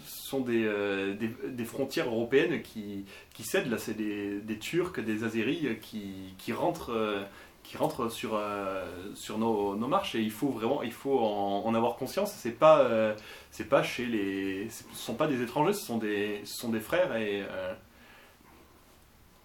[0.05, 5.23] sont des, des, des, frontières européennes qui, qui cèdent là c'est des, des Turcs des
[5.23, 7.27] Azéris qui, qui rentrent
[7.67, 11.73] qui rentrent sur, euh, sur nos, nos, marches et il faut vraiment il faut en,
[11.75, 12.33] avoir conscience.
[12.37, 13.13] C'est pas euh,
[13.51, 16.79] c'est pas chez les ce sont pas des étrangers, ce sont des ce sont des
[16.79, 17.73] frères et euh,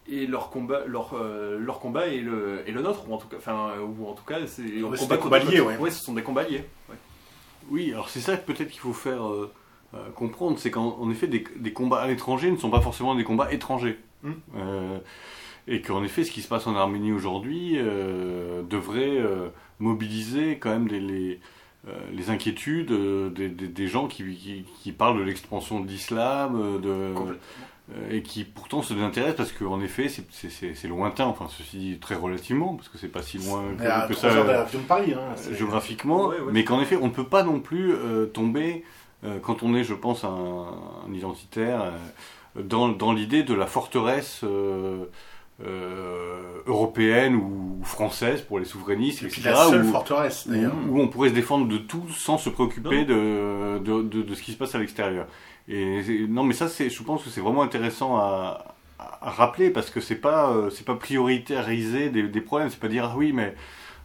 [0.06, 1.16] et leur combat leur
[1.58, 4.24] leur combat est le et le nôtre ou en tout cas enfin ou en tout
[4.24, 4.82] cas c'est des
[5.18, 5.90] combats liés ouais.
[5.90, 6.64] ce sont des combats liés.
[7.70, 9.22] Oui, alors c'est ça peut-être qu'il faut faire
[10.14, 13.52] comprendre, c'est qu'en effet des, des, combats à l'étranger ne sont pas forcément des combats
[13.52, 13.98] étrangers.
[14.24, 14.40] Hum
[15.68, 19.48] et qu'en effet, ce qui se passe en Arménie aujourd'hui euh, devrait euh,
[19.78, 21.40] mobiliser quand même des, les,
[21.86, 22.92] euh, les inquiétudes
[23.32, 27.14] des, des, gens qui, qui, parlent de l'expansion de l'islam, de
[28.10, 32.74] et qui pourtant se désintéressent parce qu'en effet, c'est lointain, enfin ceci dit très relativement,
[32.74, 33.64] parce que c'est pas si loin
[34.08, 37.94] que, ça de Paris, hein, géographiquement, mais qu'en effet, on ne peut pas non plus
[38.32, 38.84] tomber,
[39.42, 40.66] quand on est, je pense, un,
[41.06, 41.92] un identitaire,
[42.54, 44.42] dans, dans l'idée de la forteresse
[45.60, 49.42] euh, européenne ou française pour les souverainistes, etc.
[49.44, 50.48] La seule où, forteresse,
[50.88, 54.52] où, on pourrait se défendre de tout sans se préoccuper de, de, de, ce qui
[54.52, 55.26] se passe à l'extérieur.
[55.68, 60.00] Et non, mais ça, je pense que c'est vraiment intéressant à, à rappeler parce que
[60.00, 62.70] c'est pas, euh, c'est pas prioritariser des, des problèmes.
[62.70, 63.54] C'est pas dire ah oui, mais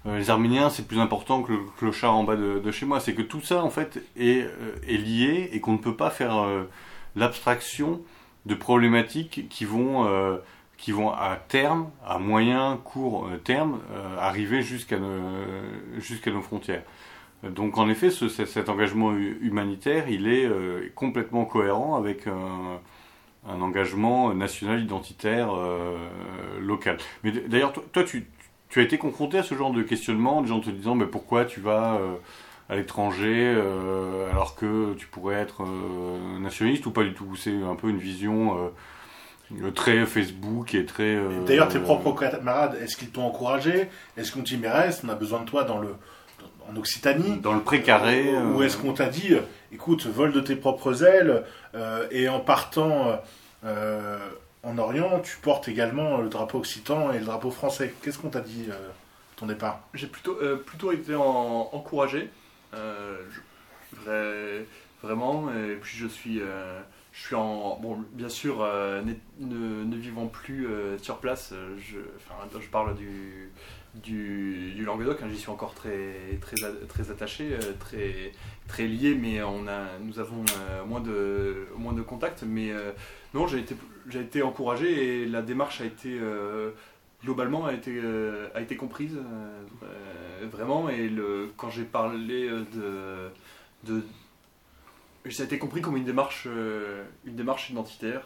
[0.05, 2.99] euh, les Arméniens c'est plus important que le clochard en bas de, de, chez moi.
[2.99, 4.45] C'est que tout ça en fait est,
[4.87, 6.45] est lié et qu'on ne peut pas faire
[7.15, 8.01] l'abstraction
[8.45, 10.05] de problématiques qui vont
[10.77, 15.21] qui vont à terme, à moyen, court euh, terme, euh, arriver jusqu'à nos,
[15.97, 16.83] jusqu'à nos frontières.
[17.43, 22.79] Donc en effet, ce, cet engagement humanitaire, il est euh, complètement cohérent avec un,
[23.47, 25.49] un engagement national identitaire
[26.59, 26.97] local.
[27.23, 28.27] Mais d'ailleurs, toi, tu,
[28.69, 31.45] tu, as été confronté à ce genre de questionnement, des gens te disant mais pourquoi
[31.45, 32.01] tu vas
[32.69, 33.55] à l'étranger
[34.31, 35.63] alors que tu pourrais être
[36.39, 37.35] nationaliste ou pas du tout?
[37.35, 38.71] C'est un peu une vision
[39.73, 41.15] très Facebook et très.
[41.15, 43.89] Euh, d'ailleurs, tes propres camarades, est-ce qu'ils t'ont encouragé?
[44.17, 45.95] Est-ce qu'on mais reste, on a besoin de toi dans le
[46.69, 49.33] en Occitanie Dans le précaré Ou est-ce qu'on t'a dit,
[49.71, 51.43] écoute, vole de tes propres ailes
[51.75, 53.21] euh, et en partant
[53.63, 54.17] euh,
[54.63, 57.93] en Orient, tu portes également le drapeau occitan et le drapeau français.
[58.01, 58.67] Qu'est-ce qu'on t'a dit
[59.37, 59.79] ton départ?
[59.93, 62.29] J'ai plutôt plutôt été encouragé,
[65.01, 65.49] vraiment.
[65.51, 66.41] Et puis je suis
[67.17, 67.77] je suis en.
[67.81, 72.67] Bon, bien sûr, euh, ne, ne, vivant plus euh, sur place, euh, je, enfin, je
[72.67, 73.51] parle du,
[73.95, 76.55] du, du Languedoc, hein, j'y suis encore très, très,
[76.87, 78.31] très attaché, très,
[78.67, 80.45] très lié, mais on a, nous avons
[80.87, 82.43] moins, de, moins de contacts.
[82.43, 82.71] Mais
[83.33, 83.75] non, j'ai été,
[84.13, 86.19] été encouragé et la démarche a été.
[87.23, 87.99] globalement a été,
[88.53, 89.17] a été comprise
[90.51, 93.31] vraiment et le, quand j'ai parlé de,
[93.85, 94.03] de
[95.31, 98.23] ça a été compris comme une démarche, euh, une démarche identitaire.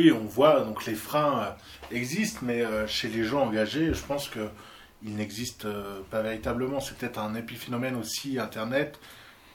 [0.00, 4.02] Oui, on voit, donc les freins euh, existent, mais euh, chez les gens engagés, je
[4.02, 6.80] pense qu'ils n'existent euh, pas véritablement.
[6.80, 8.98] C'est peut-être un épiphénomène aussi Internet,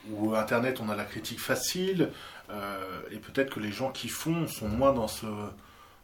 [0.08, 2.12] où Internet, on a la critique facile,
[3.10, 5.26] et peut-être que les gens qui font sont moins dans ce.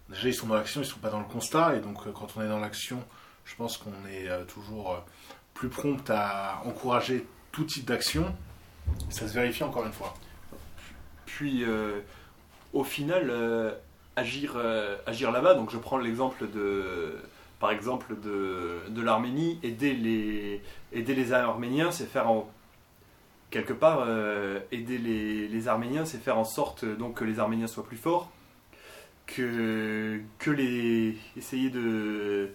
[0.08, 1.76] Déjà, ils sont dans l'action, ils ne sont pas dans le constat.
[1.76, 3.00] Et donc, quand on est dans l'action,
[3.44, 5.04] je pense qu'on est toujours
[5.54, 8.34] plus prompt à encourager tout type d'action.
[9.08, 10.14] Ça se vérifie encore une fois.
[11.26, 11.64] Puis,
[12.72, 13.30] au final,
[14.16, 14.56] agir,
[15.06, 17.16] agir là-bas, donc je prends l'exemple de
[17.62, 20.60] par exemple de, de l'Arménie, aider les,
[20.92, 22.50] aider les Arméniens, c'est faire en,
[23.50, 27.68] quelque part euh, aider les, les Arméniens, c'est faire en sorte donc que les Arméniens
[27.68, 28.32] soient plus forts,
[29.26, 32.50] que, que les essayer de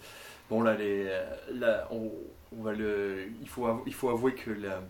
[0.50, 1.10] bon là les
[1.90, 2.12] on,
[2.64, 4.82] va le il faut il faut avouer que la,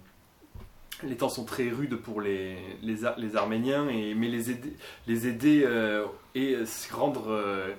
[1.03, 4.73] les temps sont très rudes pour les, les, Arméniens, et, mais les aider,
[5.05, 6.57] les aider euh, et
[6.91, 7.73] rendre, euh,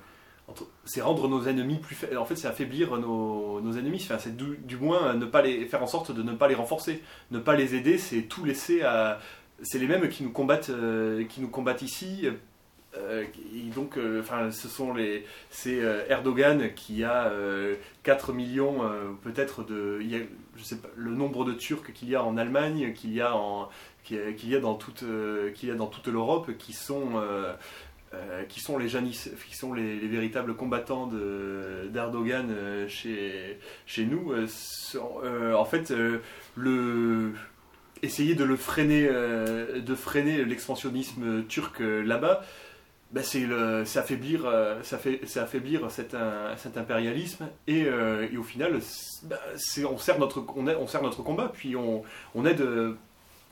[0.85, 4.01] c'est rendre nos ennemis plus en fait c'est affaiblir nos, nos ennemis.
[4.19, 7.03] C'est du, moins ne pas les faire en sorte de ne pas les renforcer.
[7.31, 9.19] Ne pas les aider c'est tout laisser à
[9.63, 12.33] c'est les mêmes qui nous combattent euh, qui nous combattent ici euh,
[13.55, 17.31] et donc euh, enfin ce sont les c'est Erdogan qui a
[18.03, 18.81] 4 millions
[19.23, 20.27] peut-être de il
[20.57, 23.37] je sais pas le nombre de Turcs qu'il y a en Allemagne qu'il y a
[23.37, 23.69] en
[24.05, 25.05] qu'il y a dans toute
[25.55, 27.21] qu'il y a dans toute l'Europe qui sont
[28.15, 31.11] euh, qui sont les Janis, qui sont les, véritables combattants
[31.93, 35.93] d'Erdogan euh, chez, chez nous, euh, en fait,
[36.55, 37.33] le,
[38.01, 42.43] essayer de le freiner, de freiner l'expansionnisme turc là-bas,
[43.11, 43.45] bah, c'est
[43.97, 44.51] affaiblir,
[44.83, 46.15] ça fait, affaiblir cet,
[46.57, 48.81] cet impérialisme et, et, au final,
[49.23, 49.39] bah,
[49.91, 52.03] on, sert notre, on, on, sert notre combat, puis on,
[52.35, 52.63] on, aide,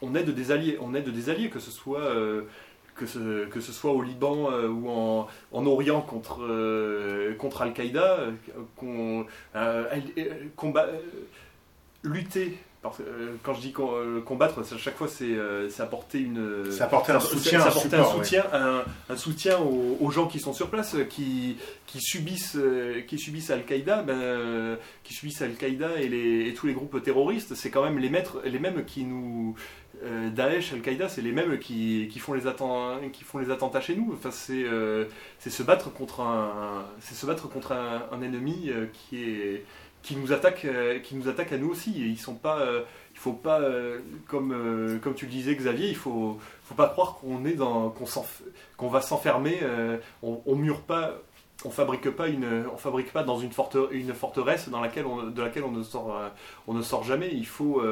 [0.02, 2.02] on, aide des alliés, on aide des alliés, que ce soit
[2.96, 7.62] que ce, que ce soit au Liban euh, ou en, en, Orient contre, euh, contre
[7.62, 8.18] Al-Qaïda,
[9.54, 10.86] euh, combat,
[12.02, 12.58] lutter
[13.42, 13.72] quand je dis
[14.24, 16.70] combattre, à chaque fois c'est apporter une.
[16.70, 18.44] C'est apporter un soutien, un, soutien,
[19.08, 21.56] un, soutien aux, gens qui sont sur place, qui,
[21.86, 22.58] qui subissent,
[23.06, 27.54] qui subissent Al-Qaïda, ben, qui subissent Al-Qaïda et, les, et tous les groupes terroristes.
[27.54, 29.54] C'est quand même les maîtres, les mêmes qui nous,
[30.04, 32.42] euh, Daesh, Al-Qaïda, c'est les mêmes qui, font les
[33.12, 34.12] qui, font les attentats chez nous.
[34.12, 35.06] Enfin, c'est euh,
[35.38, 39.64] se battre contre un, se battre contre un, ennemi euh, qui est
[40.06, 40.66] qui nous attaque,
[41.02, 42.02] qui nous attaque à nous aussi.
[42.02, 42.64] Et ils sont pas,
[43.14, 43.60] il faut pas,
[44.28, 47.92] comme comme tu le disais Xavier, il faut faut pas croire qu'on est dans
[48.76, 49.60] qu'on va s'enfermer.
[50.22, 51.14] on, on mure pas
[51.64, 53.50] on fabrique pas une on fabrique pas dans une,
[53.90, 56.20] une forteresse dans laquelle on, de laquelle on ne sort
[56.66, 57.82] on ne sort jamais il faut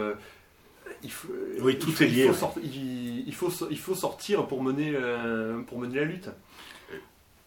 [1.61, 2.27] oui, tout est lié.
[2.27, 6.31] Il faut, il, faut, sortir pour mener, euh, pour mener la lutte.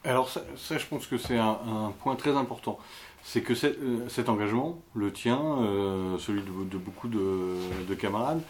[0.04, 0.42] Alors ça,
[0.78, 2.80] je pense que c'est un, point très important.
[3.24, 8.42] C'est que euh, cet engagement, le tien, euh, celui de, beaucoup de, camarades,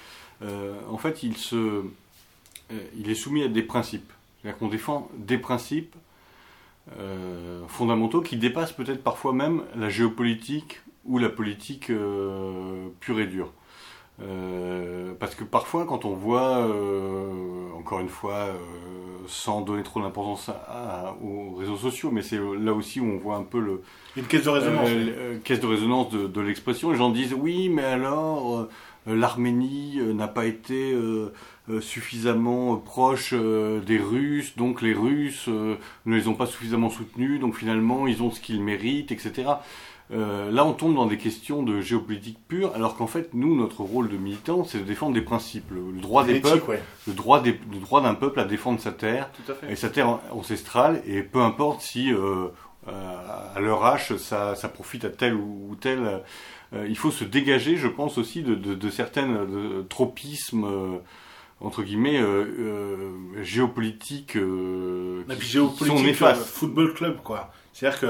[0.42, 1.84] en fait, il, se,
[2.96, 4.12] il est soumis à des principes.
[4.42, 5.96] C'est-à-dire qu'on défend des principes
[7.68, 11.92] fondamentaux qui dépassent peut-être parfois même la géopolitique ou la politique
[13.00, 13.52] pure et dure.
[14.22, 18.54] Euh, parce que parfois, quand on voit, euh, encore une fois, euh,
[19.28, 20.50] sans donner trop d'importance
[21.24, 23.82] aux réseaux sociaux, mais c'est là aussi où on voit un peu le.
[24.16, 24.90] Une caisse de résonance.
[25.44, 26.92] caisse de résonance de, de l'expression.
[26.92, 28.68] Les gens disent oui, mais alors,
[29.06, 30.96] l'Arménie n'a pas été
[31.82, 38.08] suffisamment proche des Russes, donc les Russes ne les ont pas suffisamment soutenus, donc finalement,
[38.08, 39.50] ils ont ce qu'ils méritent, etc.
[40.14, 43.82] Euh, là, on tombe dans des questions de géopolitique pure, alors qu'en fait, nous, notre
[43.82, 47.60] rôle de militant, c'est de défendre des principes, le, droit des peuples, le droit des,
[47.72, 49.30] le droit d'un peuple à défendre sa terre
[49.70, 52.48] et sa terre ancestrale, et peu importe si euh,
[52.88, 56.22] euh, à leur âge, ça, ça, profite à tel ou, tel.
[56.74, 61.02] il faut se dégager, je pense aussi, de, de, de certaines tropismes
[61.60, 62.22] entre guillemets
[63.42, 66.46] géopolitiques, qui, géopolitique, sont néfastes.
[66.46, 67.52] football club, quoi.
[67.74, 68.08] C'est-à-dire que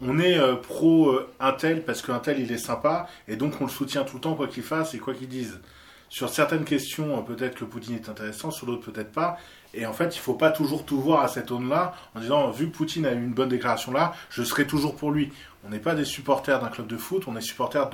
[0.00, 3.70] on est euh, pro euh, Intel parce qu'Intel il est sympa et donc on le
[3.70, 5.60] soutient tout le temps quoi qu'il fasse et quoi qu'il dise.
[6.08, 9.36] Sur certaines questions, euh, peut-être que Poutine est intéressant, sur d'autres peut-être pas.
[9.74, 12.70] Et en fait, il faut pas toujours tout voir à cette aune-là en disant vu
[12.70, 15.32] que Poutine a eu une bonne déclaration là, je serai toujours pour lui.
[15.66, 17.90] On n'est pas des supporters d'un club de foot, on est supporters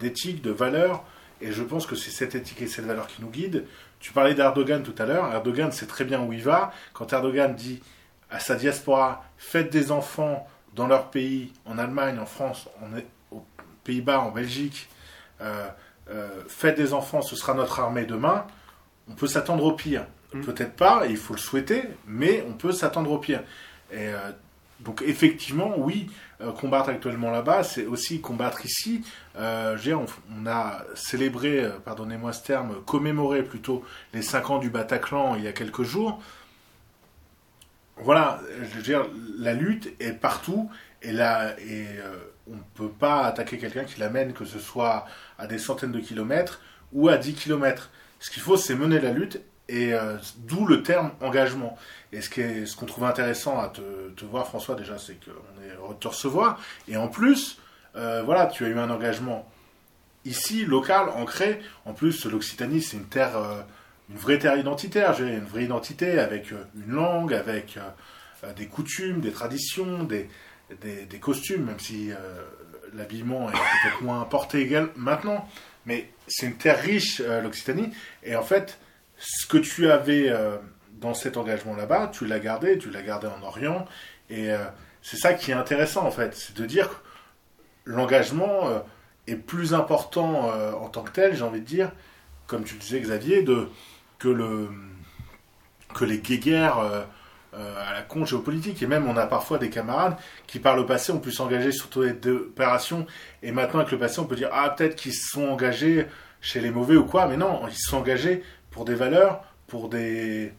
[0.00, 1.04] d'éthique, de valeurs.
[1.40, 3.64] Et je pense que c'est cette éthique et cette valeur qui nous guident.
[4.00, 5.32] Tu parlais d'Erdogan tout à l'heure.
[5.32, 6.72] Erdogan sait très bien où il va.
[6.94, 7.80] Quand Erdogan dit
[8.30, 12.68] à sa diaspora faites des enfants dans leur pays, en Allemagne, en France,
[13.30, 13.44] aux
[13.84, 14.88] Pays-Bas, en Belgique,
[15.40, 15.68] euh,
[16.10, 18.46] euh, faites des enfants, ce sera notre armée demain,
[19.08, 20.06] on peut s'attendre au pire.
[20.32, 20.42] Mm.
[20.42, 23.42] Peut-être pas, il faut le souhaiter, mais on peut s'attendre au pire.
[23.90, 24.32] Et euh,
[24.80, 26.10] donc effectivement, oui,
[26.58, 29.02] combattre actuellement là-bas, c'est aussi combattre ici.
[29.36, 29.76] On,
[30.36, 35.48] on, a célébré, pardonnez-moi ce terme, commémoré plutôt les 5 ans du Bataclan il y
[35.48, 36.20] a quelques jours.
[37.96, 39.06] Voilà, je veux dire,
[39.38, 40.70] la lutte est partout
[41.02, 42.16] et là, euh,
[42.46, 45.06] on ne peut pas attaquer quelqu'un qui l'amène, que ce soit
[45.38, 46.60] à des centaines de kilomètres
[46.92, 47.90] ou à 10 kilomètres.
[48.20, 51.78] Ce qu'il faut, c'est mener la lutte et euh, d'où le terme engagement.
[52.12, 55.74] Et ce qu'on ce qu'on trouve intéressant à te, voir, François, déjà, c'est qu'on est
[55.76, 56.58] heureux de te recevoir.
[56.88, 57.58] Et en plus,
[57.96, 59.48] euh, voilà, tu as eu un engagement
[60.24, 61.60] ici, local, ancré.
[61.84, 63.36] En plus, l'Occitanie, c'est une terre,
[64.10, 65.14] une vraie terre identitaire.
[65.14, 70.28] J'ai une vraie identité avec euh, une langue, avec euh, des coutumes, des traditions, des,
[70.80, 72.16] des, costumes, même si euh,
[72.94, 75.48] l'habillement est peut-être moins porté égal maintenant.
[75.86, 77.90] Mais c'est une terre riche, euh, l'Occitanie.
[78.22, 78.78] Et en fait,
[79.18, 80.56] ce que tu avais euh,
[81.00, 83.86] dans cet engagement là-bas, tu l'as gardé, tu l'as gardé en Orient.
[84.30, 84.64] Et euh,
[85.02, 86.34] c'est ça qui est intéressant, en fait.
[86.34, 86.94] C'est de dire que
[87.84, 88.78] l'engagement euh,
[89.26, 91.92] est plus important euh, en tant que tel, j'ai envie de dire,
[92.46, 93.68] comme tu le disais, Xavier, de,
[94.24, 94.68] que, le,
[95.94, 97.02] que les guéguerres euh,
[97.54, 98.82] euh, à la con géopolitique.
[98.82, 100.16] Et même, on a parfois des camarades
[100.46, 103.06] qui, par le passé, ont pu s'engager sur des opérations.
[103.42, 106.06] Et maintenant, avec le passé, on peut dire Ah, peut-être qu'ils se sont engagés
[106.40, 107.26] chez les mauvais ou quoi.
[107.26, 110.52] Mais non, ils se sont engagés pour des valeurs, pour des.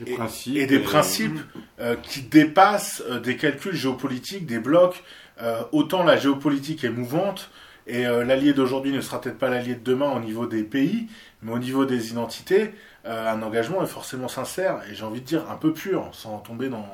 [0.00, 0.56] Des Et- principes.
[0.56, 1.40] et des principes
[1.80, 5.02] euh, qui dépassent euh, des calculs géopolitiques, des blocs.
[5.42, 7.50] Euh, autant la géopolitique est mouvante,
[7.90, 11.08] et euh, l'allié d'aujourd'hui ne sera peut-être pas l'allié de demain au niveau des pays,
[11.42, 12.70] mais au niveau des identités,
[13.04, 16.38] euh, un engagement est forcément sincère, et j'ai envie de dire un peu pur, sans
[16.38, 16.86] tomber dans,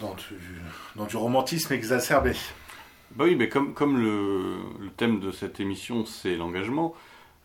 [0.00, 0.16] dans,
[1.06, 2.32] du, romantisme exacerbé.
[3.12, 4.56] Bah oui, mais comme, comme le,
[4.96, 6.94] thème de cette émission, c'est l'engagement,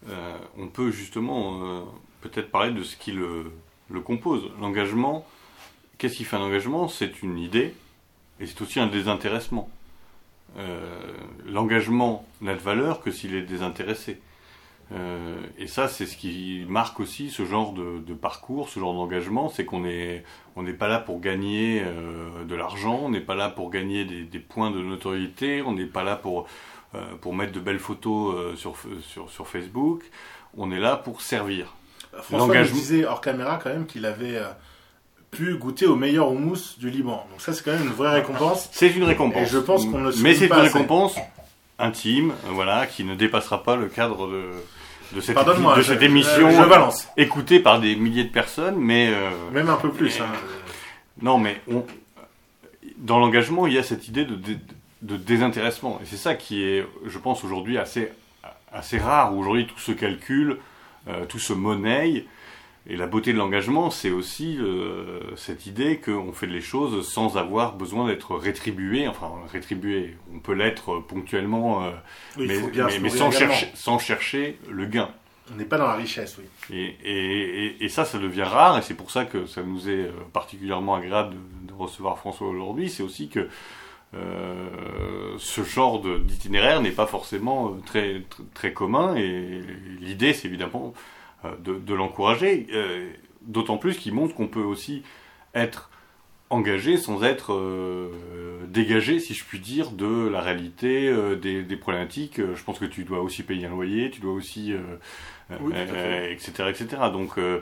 [0.10, 1.86] euh, on peut justement
[2.22, 3.52] peut-être parler de ce qui le,
[3.92, 4.50] le compose.
[4.60, 5.28] L'engagement,
[6.00, 6.88] qu'est-ce qui fait un engagement?
[6.88, 7.76] C'est une idée,
[8.40, 9.70] et c'est aussi un désintéressement.
[10.58, 10.80] Euh,
[11.46, 14.20] L'engagement n'a de valeur que s'il est désintéressé.
[14.92, 18.94] Euh, et ça, c'est ce qui marque aussi ce genre de, de parcours, ce genre
[18.94, 20.24] d'engagement, c'est qu'on est,
[20.56, 24.06] on n'est pas là pour gagner euh, de l'argent, on n'est pas là pour gagner
[24.06, 26.46] des, des points de notoriété, on n'est pas là pour,
[26.94, 30.04] euh, pour mettre de belles photos sur, sur, sur Facebook,
[30.56, 31.74] on est là pour servir.
[32.22, 34.40] François nous disait hors caméra quand même qu'il avait
[35.32, 37.26] pu goûter au meilleur houmous du Liban.
[37.32, 38.70] Donc ça, c'est quand même une vraie récompense.
[38.72, 39.48] C'est une récompense.
[39.50, 40.62] Et je pense qu'on ne Mais c'est une assez.
[40.62, 41.16] récompense
[41.78, 44.44] intime, euh, voilà, qui ne dépassera pas le cadre de,
[45.14, 49.76] de cette, je- émission je écoutée par des milliers de personnes, mais euh, Même un
[49.76, 50.20] peu plus.
[50.22, 50.26] Hein.
[51.22, 51.86] Non, mais on-
[52.98, 54.58] dans l'engagement, il y a cette idée de, dé-
[55.02, 56.00] de désintéressement.
[56.02, 58.10] Et c'est ça qui est, je pense, aujourd'hui assez,
[58.72, 59.36] assez rare.
[59.36, 60.58] où Aujourd'hui, tout se calcule,
[61.10, 62.26] euh, tout se monnaie.
[62.88, 67.36] Et la beauté de l'engagement, c'est aussi euh, cette idée qu'on fait les choses sans
[67.36, 69.08] avoir besoin d'être rétribué.
[69.08, 71.90] Enfin, rétribué, on peut l'être ponctuellement, euh,
[72.38, 75.10] Oui, mais, sans, chercher, sans chercher le gain.
[75.52, 76.46] On n'est pas dans la richesse, oui.
[76.76, 79.90] Et, et- et- et ça, ça devient rare, et c'est pour ça que ça nous
[79.90, 81.34] est euh, particulièrement agréable
[81.64, 82.90] de, de recevoir François aujourd'hui.
[82.90, 83.48] C'est aussi que
[84.14, 89.62] euh, ce genre d'itinéraire n'est pas forcément très, très, très commun, et
[90.00, 90.94] l'idée, c'est évidemment
[91.64, 93.10] de, de l'encourager, euh,
[93.42, 95.04] d'autant plus qu'il montre qu'on peut aussi
[95.54, 95.90] être
[96.50, 98.10] engagé sans être euh,
[98.68, 102.40] dégagé, si je puis dire, de la réalité, euh, des, des problématiques.
[102.40, 104.74] Euh, Je pense que tu dois aussi payer un loyer, tu dois aussi...
[104.74, 104.80] euh,
[105.62, 106.88] Oui, euh, etc., etc.
[107.12, 107.62] Donc, euh,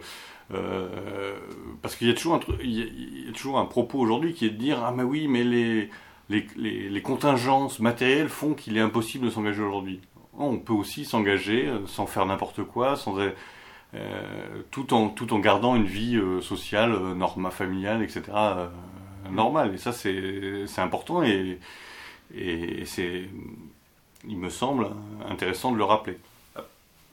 [0.54, 1.36] euh,
[1.82, 3.66] parce qu'il y a toujours un truc, il y a, il y a toujours un
[3.66, 5.90] propos aujourd'hui qui est de dire ah mais oui, mais les
[6.30, 10.00] les, les, les contingences matérielles font qu'il est impossible de s'engager aujourd'hui.
[10.38, 13.30] On peut aussi s'engager euh, sans faire n'importe quoi, sans euh,
[14.72, 18.22] tout en tout en gardant une vie euh, sociale, euh, norma familiale, etc.
[18.34, 18.68] euh,
[19.30, 19.74] normale.
[19.74, 21.60] Et ça c'est important et
[22.36, 23.30] et c'est
[24.28, 24.88] il me semble
[25.30, 26.18] intéressant de le rappeler.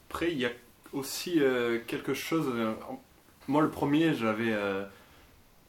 [0.09, 0.51] Après, il y a
[0.93, 2.47] aussi euh, quelque chose.
[2.53, 2.73] euh,
[3.47, 4.83] moi, le premier, j'avais euh,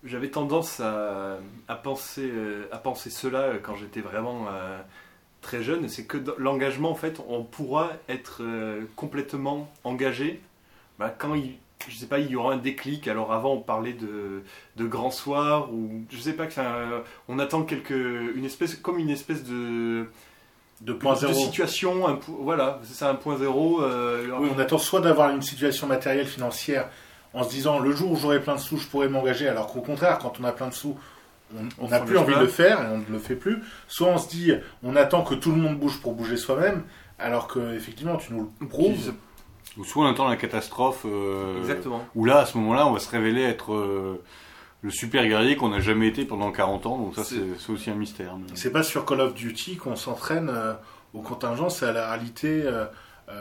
[0.05, 1.39] j'avais tendance à,
[1.83, 4.79] penser euh, à penser cela euh, quand j'étais vraiment euh,
[5.41, 5.89] très jeune.
[5.89, 10.41] C'est que l'engagement, en fait, on pourra être euh, complètement engagé
[10.99, 11.55] bah, quand il
[11.89, 13.09] je sais pas, il y aura un déclic.
[13.09, 14.45] Alors avant, on parlait de,
[14.77, 19.11] de grand soir ou je sais pas enfin, on attend quelque une espèce comme une
[19.11, 20.07] espèce de
[20.81, 21.35] De point de zéro.
[21.35, 22.07] situation.
[22.07, 23.83] Un, voilà, c'est ça un point zéro.
[23.83, 26.89] euh, Oui, on attend soit d'avoir une situation matérielle financière
[27.35, 29.81] en se disant le jour où j'aurai plein de sous, je pourrai m'engager, alors qu'au
[29.81, 30.97] contraire, quand on a plein de sous,
[31.81, 33.59] on n'a plus envie de le faire et on ne le fait plus.
[33.89, 34.53] Soit on se dit
[34.85, 36.85] on attend que tout le monde bouge pour bouger soi-même,
[37.19, 39.15] alors que effectivement tu nous le prouves.
[39.79, 41.05] Ou soit on attend la catastrophe.
[41.07, 42.05] euh, Exactement.
[42.15, 44.23] Où là, à ce moment-là, on va se révéler être euh,
[44.83, 46.99] le super guerrier qu'on n'a jamais été pendant 40 ans.
[46.99, 48.37] Donc ça, C'est- aussi un mystère.
[48.37, 50.75] mais- C'est pas sur Call of Duty qu'on s'entraîne euh,
[51.15, 52.85] au contingent, c'est à la réalité euh,
[53.31, 53.41] euh,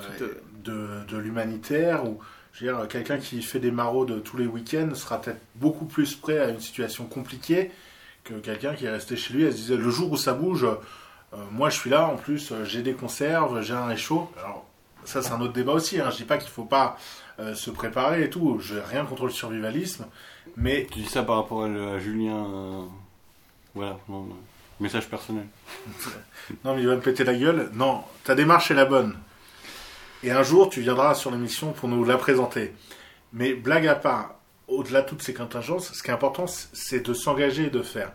[0.64, 2.06] de, de l'humanitaire.
[2.06, 2.20] Où
[2.54, 6.16] Je veux dire, quelqu'un qui fait des maraudes tous les week-ends sera peut-être beaucoup plus
[6.16, 7.72] prêt à une situation compliquée
[8.24, 10.66] que quelqu'un qui est resté chez lui et se disait le jour où ça bouge,
[10.66, 14.30] euh, moi je suis là, en plus j'ai des conserves, j'ai un réchaud.
[14.38, 14.66] Alors
[15.06, 16.10] ça c'est un autre débat aussi, hein.
[16.12, 16.98] je dis pas qu'il faut pas
[17.40, 20.06] euh, se préparer et tout, je n'ai rien contre le survivalisme,
[20.58, 20.88] mais...
[20.92, 22.88] Tu dis ça par rapport à, Julien...
[23.74, 24.28] Voilà, non,
[24.82, 25.46] message personnel.
[26.66, 27.70] non mais il va me péter la gueule.
[27.74, 29.16] Non, ta démarche est la bonne.
[30.24, 32.74] Et un jour, tu viendras sur l'émission pour nous la présenter.
[33.34, 34.36] Mais blague à part,
[34.68, 38.12] au-delà de toutes ces contingences, ce qui est important, c'est de s'engager et de faire.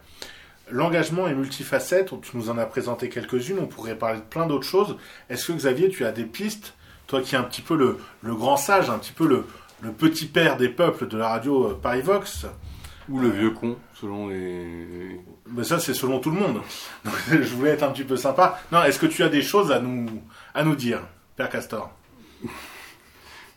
[0.71, 4.67] L'engagement est multifacette, tu nous en as présenté quelques-unes, on pourrait parler de plein d'autres
[4.67, 4.97] choses.
[5.31, 6.75] Est-ce que Xavier, tu as des pistes,
[7.07, 10.57] toi qui es un petit peu le, grand sage, un petit peu le, petit père
[10.57, 12.47] des peuples de la radio euh, Paris Vox
[13.09, 15.21] Ou le vieux con, selon les...
[15.49, 16.61] Mais ça, c'est selon tout le monde.
[17.31, 18.61] je voulais être un petit peu sympa.
[18.73, 20.07] Non, est-ce que tu as des choses à nous,
[20.55, 21.01] à nous dire
[21.37, 21.91] Père Castor?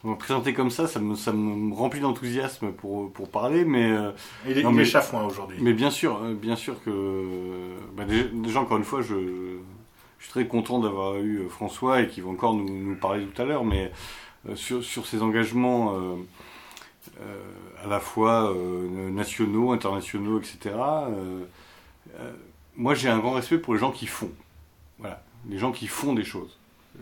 [0.06, 3.92] On va présenter comme ça, ça me, ça me remplit d'enthousiasme pour, pour parler, mais...
[3.92, 4.12] Euh,
[4.48, 5.58] il est, non, chafouin aujourd'hui.
[5.60, 7.76] Mais bien sûr, euh, bien sûr que...
[7.98, 9.58] Bah, déjà, encore une fois, je,
[10.20, 13.42] je, suis très content d'avoir eu euh, François et qui va encore nous, parler tout
[13.42, 13.92] à l'heure, mais
[14.56, 15.98] sur, sur ces engagements
[17.84, 18.56] à la fois
[19.12, 20.76] nationaux, internationaux, etc.,
[22.78, 24.32] moi j'ai un grand respect pour les gens qui font.
[24.98, 26.58] Voilà, les gens qui font des choses.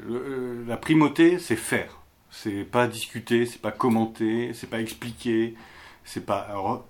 [0.05, 1.99] Euh, la primauté, c'est faire.
[2.29, 5.55] C'est pas discuter, c'est pas commenter, c'est pas expliquer,
[6.03, 6.83] c'est pas.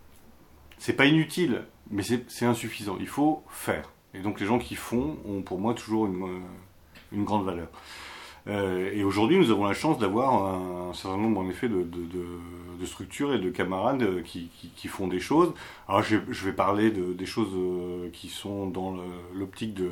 [0.77, 2.97] c'est pas inutile, mais c'est insuffisant.
[2.99, 3.91] Il faut faire.
[4.17, 7.67] Et donc les gens qui font ont pour moi toujours une, euh, grande valeur.
[8.47, 10.55] Euh, et aujourd'hui, nous avons la chance d'avoir
[10.89, 11.85] un, certain nombre, en effet, de,
[12.85, 15.53] structures et de camarades qui, font des choses.
[15.89, 17.53] Alors, je, vais parler des choses
[18.13, 18.95] qui sont dans
[19.33, 19.91] l'optique de,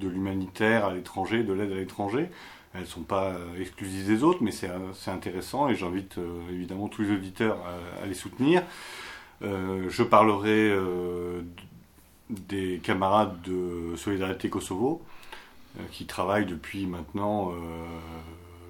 [0.00, 2.28] l'humanitaire à l'étranger, de l'aide à l'étranger.
[2.74, 6.40] Elles ne sont pas euh, exclusives des autres, mais c'est euh, intéressant et j'invite euh,
[6.50, 7.58] évidemment tous les auditeurs
[8.02, 8.62] à, les soutenir.
[9.40, 10.76] je parlerai
[12.30, 15.02] des camarades de Solidarité Kosovo
[15.92, 17.52] qui travaillent depuis maintenant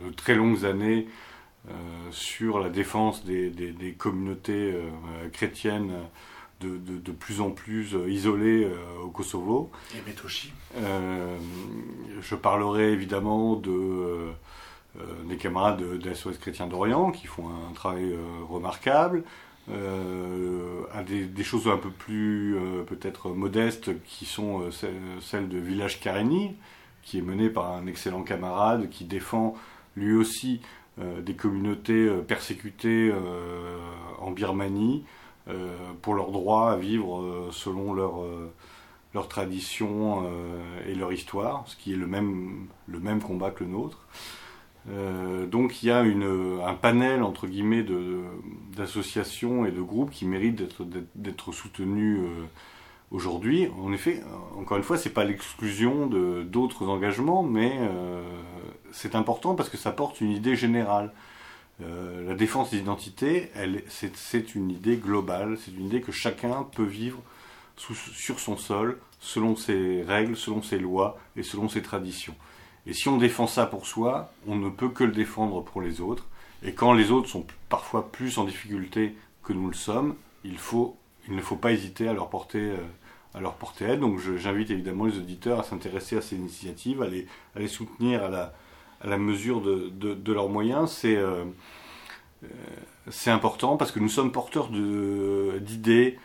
[0.04, 1.08] de très longues années
[2.10, 4.74] sur la défense des, des communautés
[5.32, 5.92] chrétiennes
[6.60, 9.70] de, de, plus en plus euh, isolés euh, au Kosovo.
[9.94, 10.52] Et Metoshi.
[10.76, 11.38] Euh,
[12.20, 14.28] je parlerai évidemment de,
[15.26, 18.16] des camarades de, de SOS Chrétien d'Orient qui font un travail
[18.48, 19.22] remarquable.
[20.94, 22.56] À des, des, choses un peu plus
[22.86, 24.70] peut-être modestes qui sont
[25.20, 26.56] celles de Village Karéni,
[27.02, 29.54] qui est mené par un excellent camarade qui défend
[29.96, 30.60] lui aussi
[30.98, 33.12] des communautés persécutées
[34.20, 35.04] en Birmanie,
[35.48, 38.52] euh, pour leur droit à vivre euh, selon leur, euh,
[39.14, 40.30] leur tradition
[40.86, 44.06] et leur histoire, ce qui est le même, le même combat que le nôtre.
[45.50, 47.84] Donc il y a un panel entre guillemets
[48.76, 50.62] d'associations et de groupes qui méritent
[51.14, 52.20] d'être soutenus
[53.10, 53.68] aujourd'hui.
[53.82, 54.22] En effet,
[54.56, 57.72] encore une fois, c'est pas l'exclusion d'autres engagements, mais
[58.92, 61.12] c'est important parce que ça porte une idée générale.
[61.80, 63.50] Euh, la défense des identités,
[63.88, 67.22] c'est une idée globale, c'est une idée que chacun peut vivre
[67.76, 72.34] sur son sol, selon ses règles, selon ses lois et selon ses traditions.
[72.88, 76.00] Et si on défend ça pour soi, on ne peut que le défendre pour les
[76.00, 76.26] autres.
[76.62, 81.42] Et quand les autres sont parfois plus en difficulté que nous le sommes, il, ne
[81.42, 82.78] faut pas hésiter à leur porter, euh,
[83.34, 84.00] à leur porter aide.
[84.00, 88.30] Donc j'invite évidemment les auditeurs à s'intéresser à ces initiatives, à les soutenir à
[89.04, 91.44] la, mesure de, leurs moyens, c'est euh,
[92.42, 92.48] euh,
[93.10, 94.70] c'est important parce que nous sommes porteurs
[95.60, 96.18] d'idées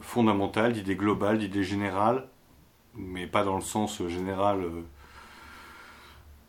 [0.00, 2.28] fondamentales, d'idées globales, d'idées générales,
[2.94, 4.66] mais pas dans le sens général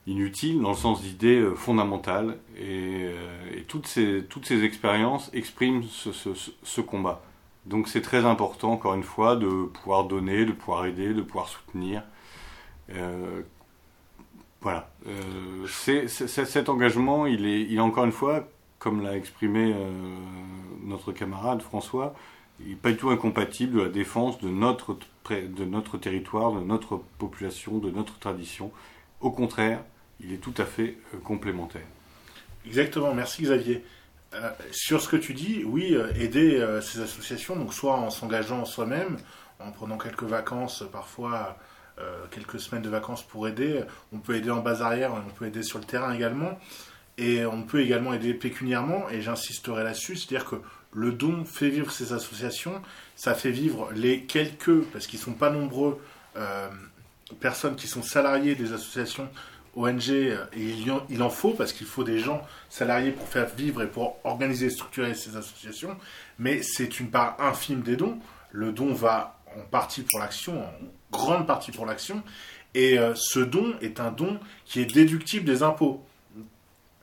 [0.08, 2.38] inutile, dans le sens d'idées fondamentales.
[2.60, 3.12] Et,
[3.68, 7.22] toutes, ces, toutes ces expériences expriment ce, combat.
[7.66, 11.50] Donc c'est très important, encore une fois, de pouvoir donner, de pouvoir aider, de pouvoir
[11.50, 12.04] soutenir.
[14.62, 14.90] Voilà.
[15.08, 18.48] Euh, cet engagement, il est, il encore une fois,
[18.80, 19.92] comme l'a exprimé euh,
[20.84, 22.16] notre camarade François,
[22.60, 24.98] il n'est pas du tout incompatible de la défense de notre,
[25.30, 28.72] de notre territoire, de notre population, de notre tradition.
[29.22, 29.84] Au contraire,
[30.20, 31.86] il est tout à fait euh, complémentaire.
[32.66, 33.84] Exactement, merci Xavier.
[34.72, 39.18] sur ce que tu dis, oui, aider ces associations, donc soit en s'engageant soi-même,
[39.60, 41.58] en prenant quelques vacances parfois
[42.00, 43.82] euh, quelques semaines de vacances pour aider.
[44.14, 46.60] On peut aider en base arrière, on peut aider sur le terrain également.
[47.18, 50.58] Et on peut également aider pécuniairement, et j'insisterai là-dessus, c'est-à-dire que
[50.94, 52.80] le don fait vivre ces associations,
[53.16, 56.00] ça fait vivre les quelques, parce qu'ils sont pas nombreux,
[56.36, 56.70] euh,
[57.40, 59.28] personnes qui sont salariées des associations
[59.78, 63.88] ONG, et il, en, faut parce qu'il faut des gens salariés pour faire vivre et
[63.88, 65.96] pour organiser et structurer ces associations,
[66.40, 68.18] mais c'est une part infime des dons.
[68.52, 70.72] Le don va en partie pour l'action, en
[71.12, 72.24] grande partie pour l'action,
[72.74, 76.04] et euh, ce don est un don qui est déductible des impôts.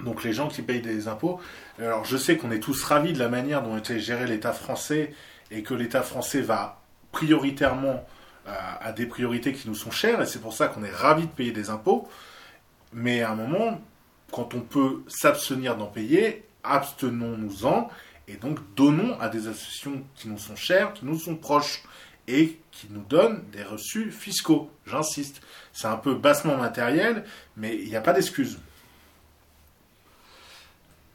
[0.00, 1.40] Donc les gens qui payent des impôts,
[1.78, 5.14] alors je sais qu'on est tous ravis de la manière dont était géré l'État français
[5.52, 8.04] et que l'État français va prioritairement
[8.46, 11.26] à, à des priorités qui nous sont chères, et c'est pour ça qu'on est ravis
[11.26, 12.08] de payer des impôts.
[12.94, 13.80] Mais à un moment,
[14.30, 17.90] quand on peut s'abstenir d'en payer, abstenons-nous-en
[18.28, 21.82] et donc donnons à des associations qui nous sont chères, qui nous sont proches
[22.28, 24.70] et qui nous donnent des reçus fiscaux.
[24.86, 25.42] J'insiste.
[25.72, 27.24] C'est un peu bassement matériel,
[27.56, 28.58] mais il n'y a pas d'excuse.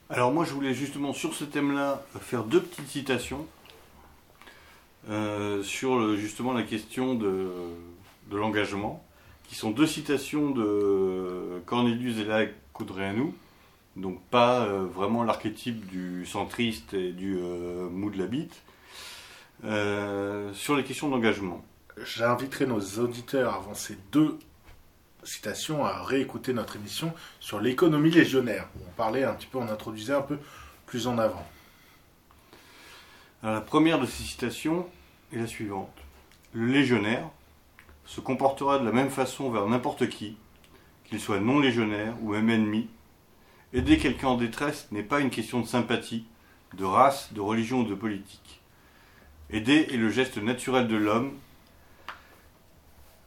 [0.10, 3.48] Alors moi je voulais justement sur ce thème-là faire deux petites citations
[5.10, 7.50] euh, sur justement la question de
[8.32, 9.04] l'engagement,
[9.50, 13.34] qui sont deux citations de Cornelius et la Coudréanou,
[13.96, 18.62] donc pas euh, vraiment l'archétype du centriste et du euh, mou de la bite,
[19.66, 21.66] euh, sur les questions d'engagement.
[21.98, 24.38] J'inviterai nos auditeurs avant ces deux
[25.24, 28.68] citations à réécouter notre émission sur l'économie légionnaire.
[28.76, 30.38] où On parlait un petit peu, on introduisait un peu
[30.86, 31.46] plus en avant.
[33.42, 34.88] Alors, la première de ces citations
[35.34, 35.98] est la suivante.
[36.54, 37.30] Le légionnaire
[38.10, 40.36] se comportera de la même façon vers n'importe qui,
[41.06, 42.88] qu'il soit non légionnaire ou même ennemi.
[43.72, 46.26] Aider quelqu'un en détresse n'est pas une question de sympathie,
[46.74, 48.62] de race, de religion ou de politique.
[49.52, 51.34] Aider est le geste naturel de l'homme,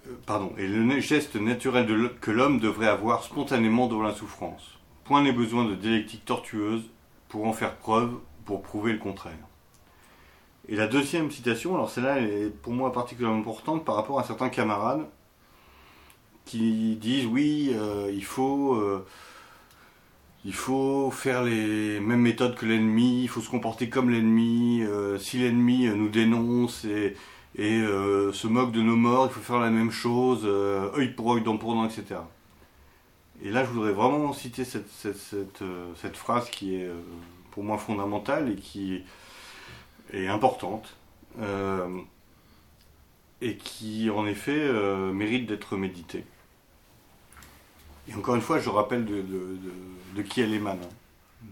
[0.08, 1.86] euh, pardon, est le geste naturel
[2.20, 4.78] que l'homme devrait avoir spontanément devant la souffrance.
[5.04, 6.90] Point n'est besoin de dialectique tortueuse
[7.28, 9.38] pour en faire preuve, pour prouver le contraire.
[10.68, 14.24] Et la deuxième citation, alors celle-là elle est pour moi particulièrement importante par rapport à
[14.24, 15.06] certains camarades
[16.44, 19.04] qui disent oui, euh, il faut euh,
[20.44, 24.82] il faut faire les mêmes méthodes que l'ennemi, il faut se comporter comme l'ennemi.
[24.82, 27.14] euh, si l'ennemi nous dénonce et,
[27.56, 31.42] se moque de nos morts, il faut faire la même chose, euh, œil pour œil,
[31.42, 32.20] dent pour dent, etc.
[33.44, 36.90] Et là, je voudrais vraiment citer cette, phrase qui est
[37.52, 39.02] pour moi fondamentale et qui
[40.12, 40.96] est importante
[41.40, 42.00] euh,
[43.40, 46.24] et qui en effet euh, mérite d'être méditée.
[48.08, 50.88] Et encore une fois, je rappelle de, qui elle émane, hein,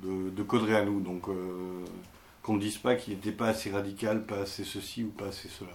[0.02, 1.84] de, de donc euh,
[2.42, 5.48] qu'on ne dise pas qu'il n'était pas assez radical, pas assez ceci ou pas assez
[5.48, 5.74] cela.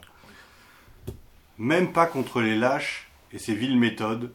[1.57, 4.33] Même pas contre les lâches et ces viles méthodes,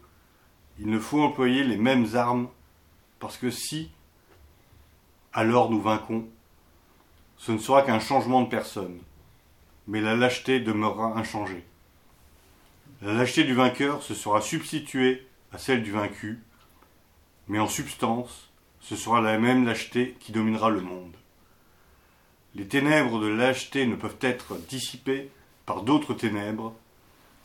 [0.79, 2.49] il ne faut employer les mêmes armes,
[3.19, 3.91] parce que si,
[5.35, 6.27] alors nous vainquons,
[7.41, 8.99] ce ne sera qu'un changement de personne,
[9.88, 11.64] mais la lâcheté demeurera inchangée.
[13.01, 16.41] La lâcheté du vainqueur se sera substituée à celle du vaincu,
[17.49, 21.14] mais en substance, ce sera la même lâcheté qui dominera le monde.
[22.55, 25.30] Les ténèbres de lâcheté ne peuvent être dissipées
[25.64, 26.74] par d'autres ténèbres,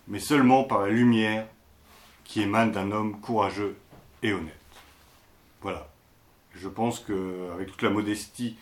[0.09, 1.47] mais seulement par la lumière
[2.25, 3.77] qui émane d'un homme courageux
[4.23, 4.59] et honnête.
[5.61, 5.87] Voilà.
[6.53, 8.57] Je pense que avec toute la modestie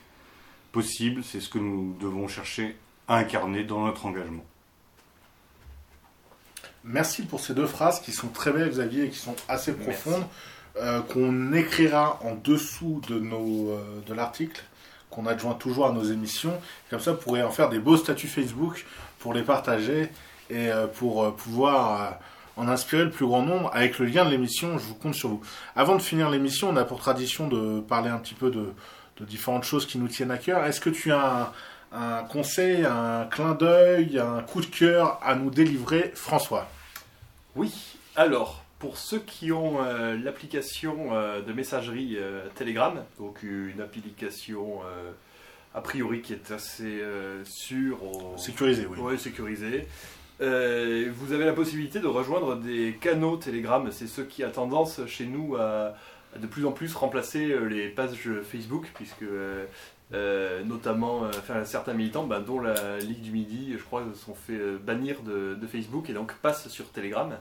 [0.73, 2.75] possible, c'est ce que nous devons chercher
[3.07, 4.43] à incarner dans notre engagement.
[6.83, 10.25] Merci pour ces deux phrases qui sont très belles, Xavier, et qui sont assez profondes,
[10.75, 14.61] euh, qu'on écrira en dessous de, nos, euh, de l'article,
[15.09, 16.59] qu'on adjoint toujours à nos émissions.
[16.89, 18.85] Comme ça, vous pourrez en faire des beaux statuts Facebook
[19.19, 20.09] pour les partager
[20.49, 23.71] et euh, pour euh, pouvoir euh, en inspirer le plus grand nombre.
[23.73, 25.41] Avec le lien de l'émission, je vous compte sur vous.
[25.75, 28.73] Avant de finir l'émission, on a pour tradition de parler un petit peu de,
[29.17, 30.63] de différentes choses qui nous tiennent à cœur.
[30.65, 31.53] Est-ce que tu as
[31.91, 36.67] un, un conseil, un clin d'œil, un coup de cœur à nous délivrer, François?
[37.55, 37.71] Oui,
[38.15, 44.79] alors, pour ceux qui ont euh, l'application euh, de messagerie euh, Telegram, donc une application
[45.75, 47.01] a priori qui est assez
[47.45, 48.99] sûre, au- Sécurisé, oui.
[48.99, 49.87] Ouais, sécurisée,
[50.39, 53.87] vous avez la possibilité de rejoindre des canaux Telegram.
[53.91, 55.93] C'est ce qui a tendance chez nous à
[56.39, 59.65] de plus en plus remplacer euh, les pages Facebook, puisque euh,
[60.13, 61.23] euh, notamment
[61.63, 66.09] certains militants, ben, dont la Ligue du Midi, je crois, sont fait bannir de, Facebook
[66.09, 67.31] et donc passent sur Telegram.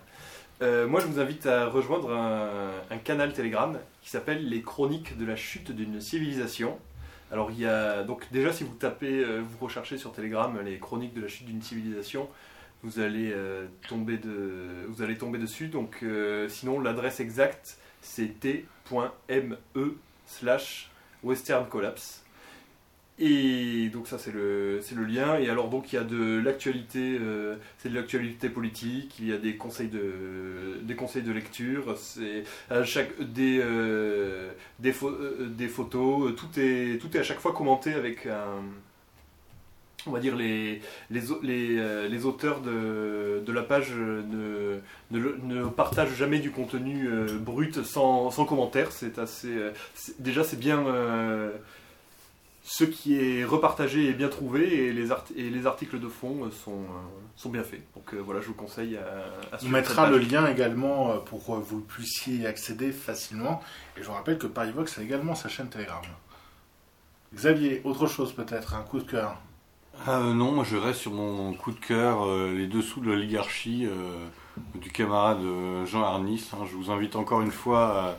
[0.61, 5.26] Moi, je vous invite à rejoindre un, un canal Telegram qui s'appelle Les Chroniques de
[5.26, 6.78] la chute d'une civilisation.
[7.32, 11.14] Alors, il y a donc déjà si vous tapez, vous recherchez sur Telegram les Chroniques
[11.14, 12.28] de la chute d'une civilisation,
[12.84, 13.34] vous allez
[13.88, 15.66] tomber de, vous allez tomber dessus.
[15.66, 16.05] Donc,
[16.49, 19.97] sinon, l'adresse exacte c'est t.me
[20.27, 20.91] slash
[21.23, 22.19] Western Collapse.
[23.19, 25.39] Et donc ça c'est le, le lien.
[25.39, 29.33] Et alors donc il y a de l'actualité, euh, c'est de l'actualité politique, il y
[29.33, 34.51] a des conseils de, des conseils de lecture, c'est à chaque, des, euh,
[34.85, 38.63] euh, des photos, tout est, tout est à chaque fois commenté avec un,
[40.07, 40.81] on va dire les,
[41.11, 41.23] les,
[41.79, 44.79] euh, les auteurs de, de la page ne,
[45.11, 48.93] ne, ne partagent jamais du contenu euh, brut sans, sans commentaire.
[48.93, 49.73] C'est assez, euh,
[50.19, 51.51] déjà c'est bien euh,
[52.65, 56.45] ce qui est repartagé est bien trouvé et les, art- et les articles de fond
[56.45, 57.83] euh, sont, euh, sont bien faits.
[57.95, 61.45] Donc euh, voilà, je vous conseille à, à On mettra le lien également euh, pour
[61.45, 63.61] que vous puissiez y accéder facilement.
[63.97, 66.03] Et je vous rappelle que Parivox a également sa chaîne Telegram.
[67.35, 69.37] Xavier, autre chose peut-être, un coup de cœur?
[70.07, 73.07] Ah, euh, non, moi je reste sur mon coup de cœur, euh, les dessous de
[73.07, 74.26] l'oligarchie euh,
[74.74, 75.43] du camarade
[75.86, 76.51] Jean Arnis.
[76.53, 76.64] hein.
[76.68, 78.16] Je vous invite encore une fois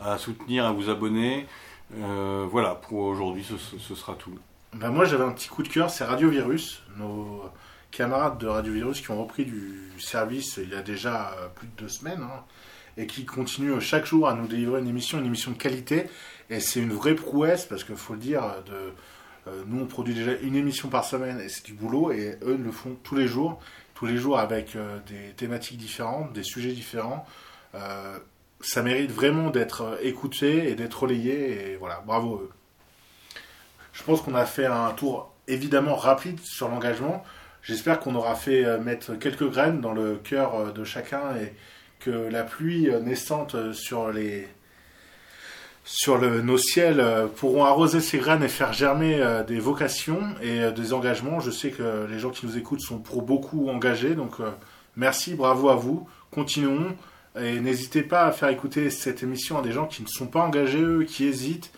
[0.00, 1.46] à, soutenir, à vous abonner.
[1.90, 4.38] Voilà, pour aujourd'hui, ce, sera tout.
[4.74, 7.44] Ben moi j'avais un petit coup de cœur, c'est Radio Virus, nos
[7.90, 11.72] camarades de Radio Virus qui ont repris du service il y a déjà plus de
[11.78, 12.42] deux semaines hein,
[12.98, 16.06] et qui continuent chaque jour à nous délivrer une émission, une émission de qualité.
[16.50, 18.92] Et c'est une vraie prouesse parce qu'il faut le dire, de,
[19.66, 22.72] nous on produit déjà une émission par semaine et c'est du boulot et eux le
[22.72, 23.60] font tous les jours,
[23.94, 27.26] tous les jours avec euh, des thématiques différentes, des sujets différents.
[27.74, 28.18] Euh,
[28.60, 32.50] ça mérite vraiment d'être euh, écouté et d'être relayé et voilà, bravo eux.
[33.92, 37.24] Je pense qu'on a fait un tour évidemment rapide sur l'engagement.
[37.62, 41.54] J'espère qu'on aura fait euh, mettre quelques graines dans le cœur euh, de chacun et
[41.98, 44.46] que la pluie euh, naissante euh, sur les
[45.86, 50.60] sur nos ciels euh, pourront arroser ces graines et faire germer euh, des vocations et
[50.60, 51.38] euh, des engagements.
[51.38, 54.34] Je sais que les gens qui nous écoutent sont pour beaucoup engagés, donc
[54.96, 56.06] merci, bravo à vous.
[56.32, 56.96] Continuons
[57.40, 60.40] et n'hésitez pas à faire écouter cette émission à des gens qui ne sont pas
[60.40, 61.70] engagés, eux, qui hésitent,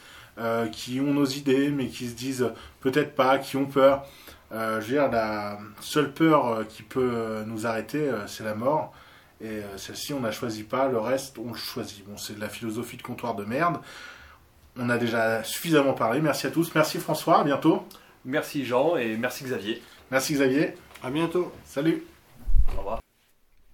[0.73, 2.51] qui ont nos idées, mais qui se disent
[2.81, 4.07] peut-être pas, qui ont peur.
[4.53, 8.95] Je veux dire, la seule peur qui peut nous arrêter, c'est la mort.
[9.41, 12.05] Et euh, celle-ci, on n'a choisi pas, le reste, on le choisit.
[12.07, 13.79] Bon, c'est de la philosophie de comptoir de merde.
[14.77, 16.21] On a déjà suffisamment parlé.
[16.21, 16.75] Merci à tous.
[16.75, 17.85] Merci François, à bientôt.
[18.25, 19.83] Merci Jean et merci Xavier.
[20.11, 20.75] Merci Xavier.
[21.03, 21.53] À bientôt!
[21.65, 22.03] Salut.
[22.75, 23.01] Au revoir.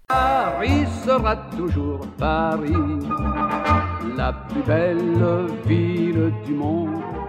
[0.08, 2.72] Paris sera toujours Paris,
[4.16, 7.23] la plus belle ville du monde.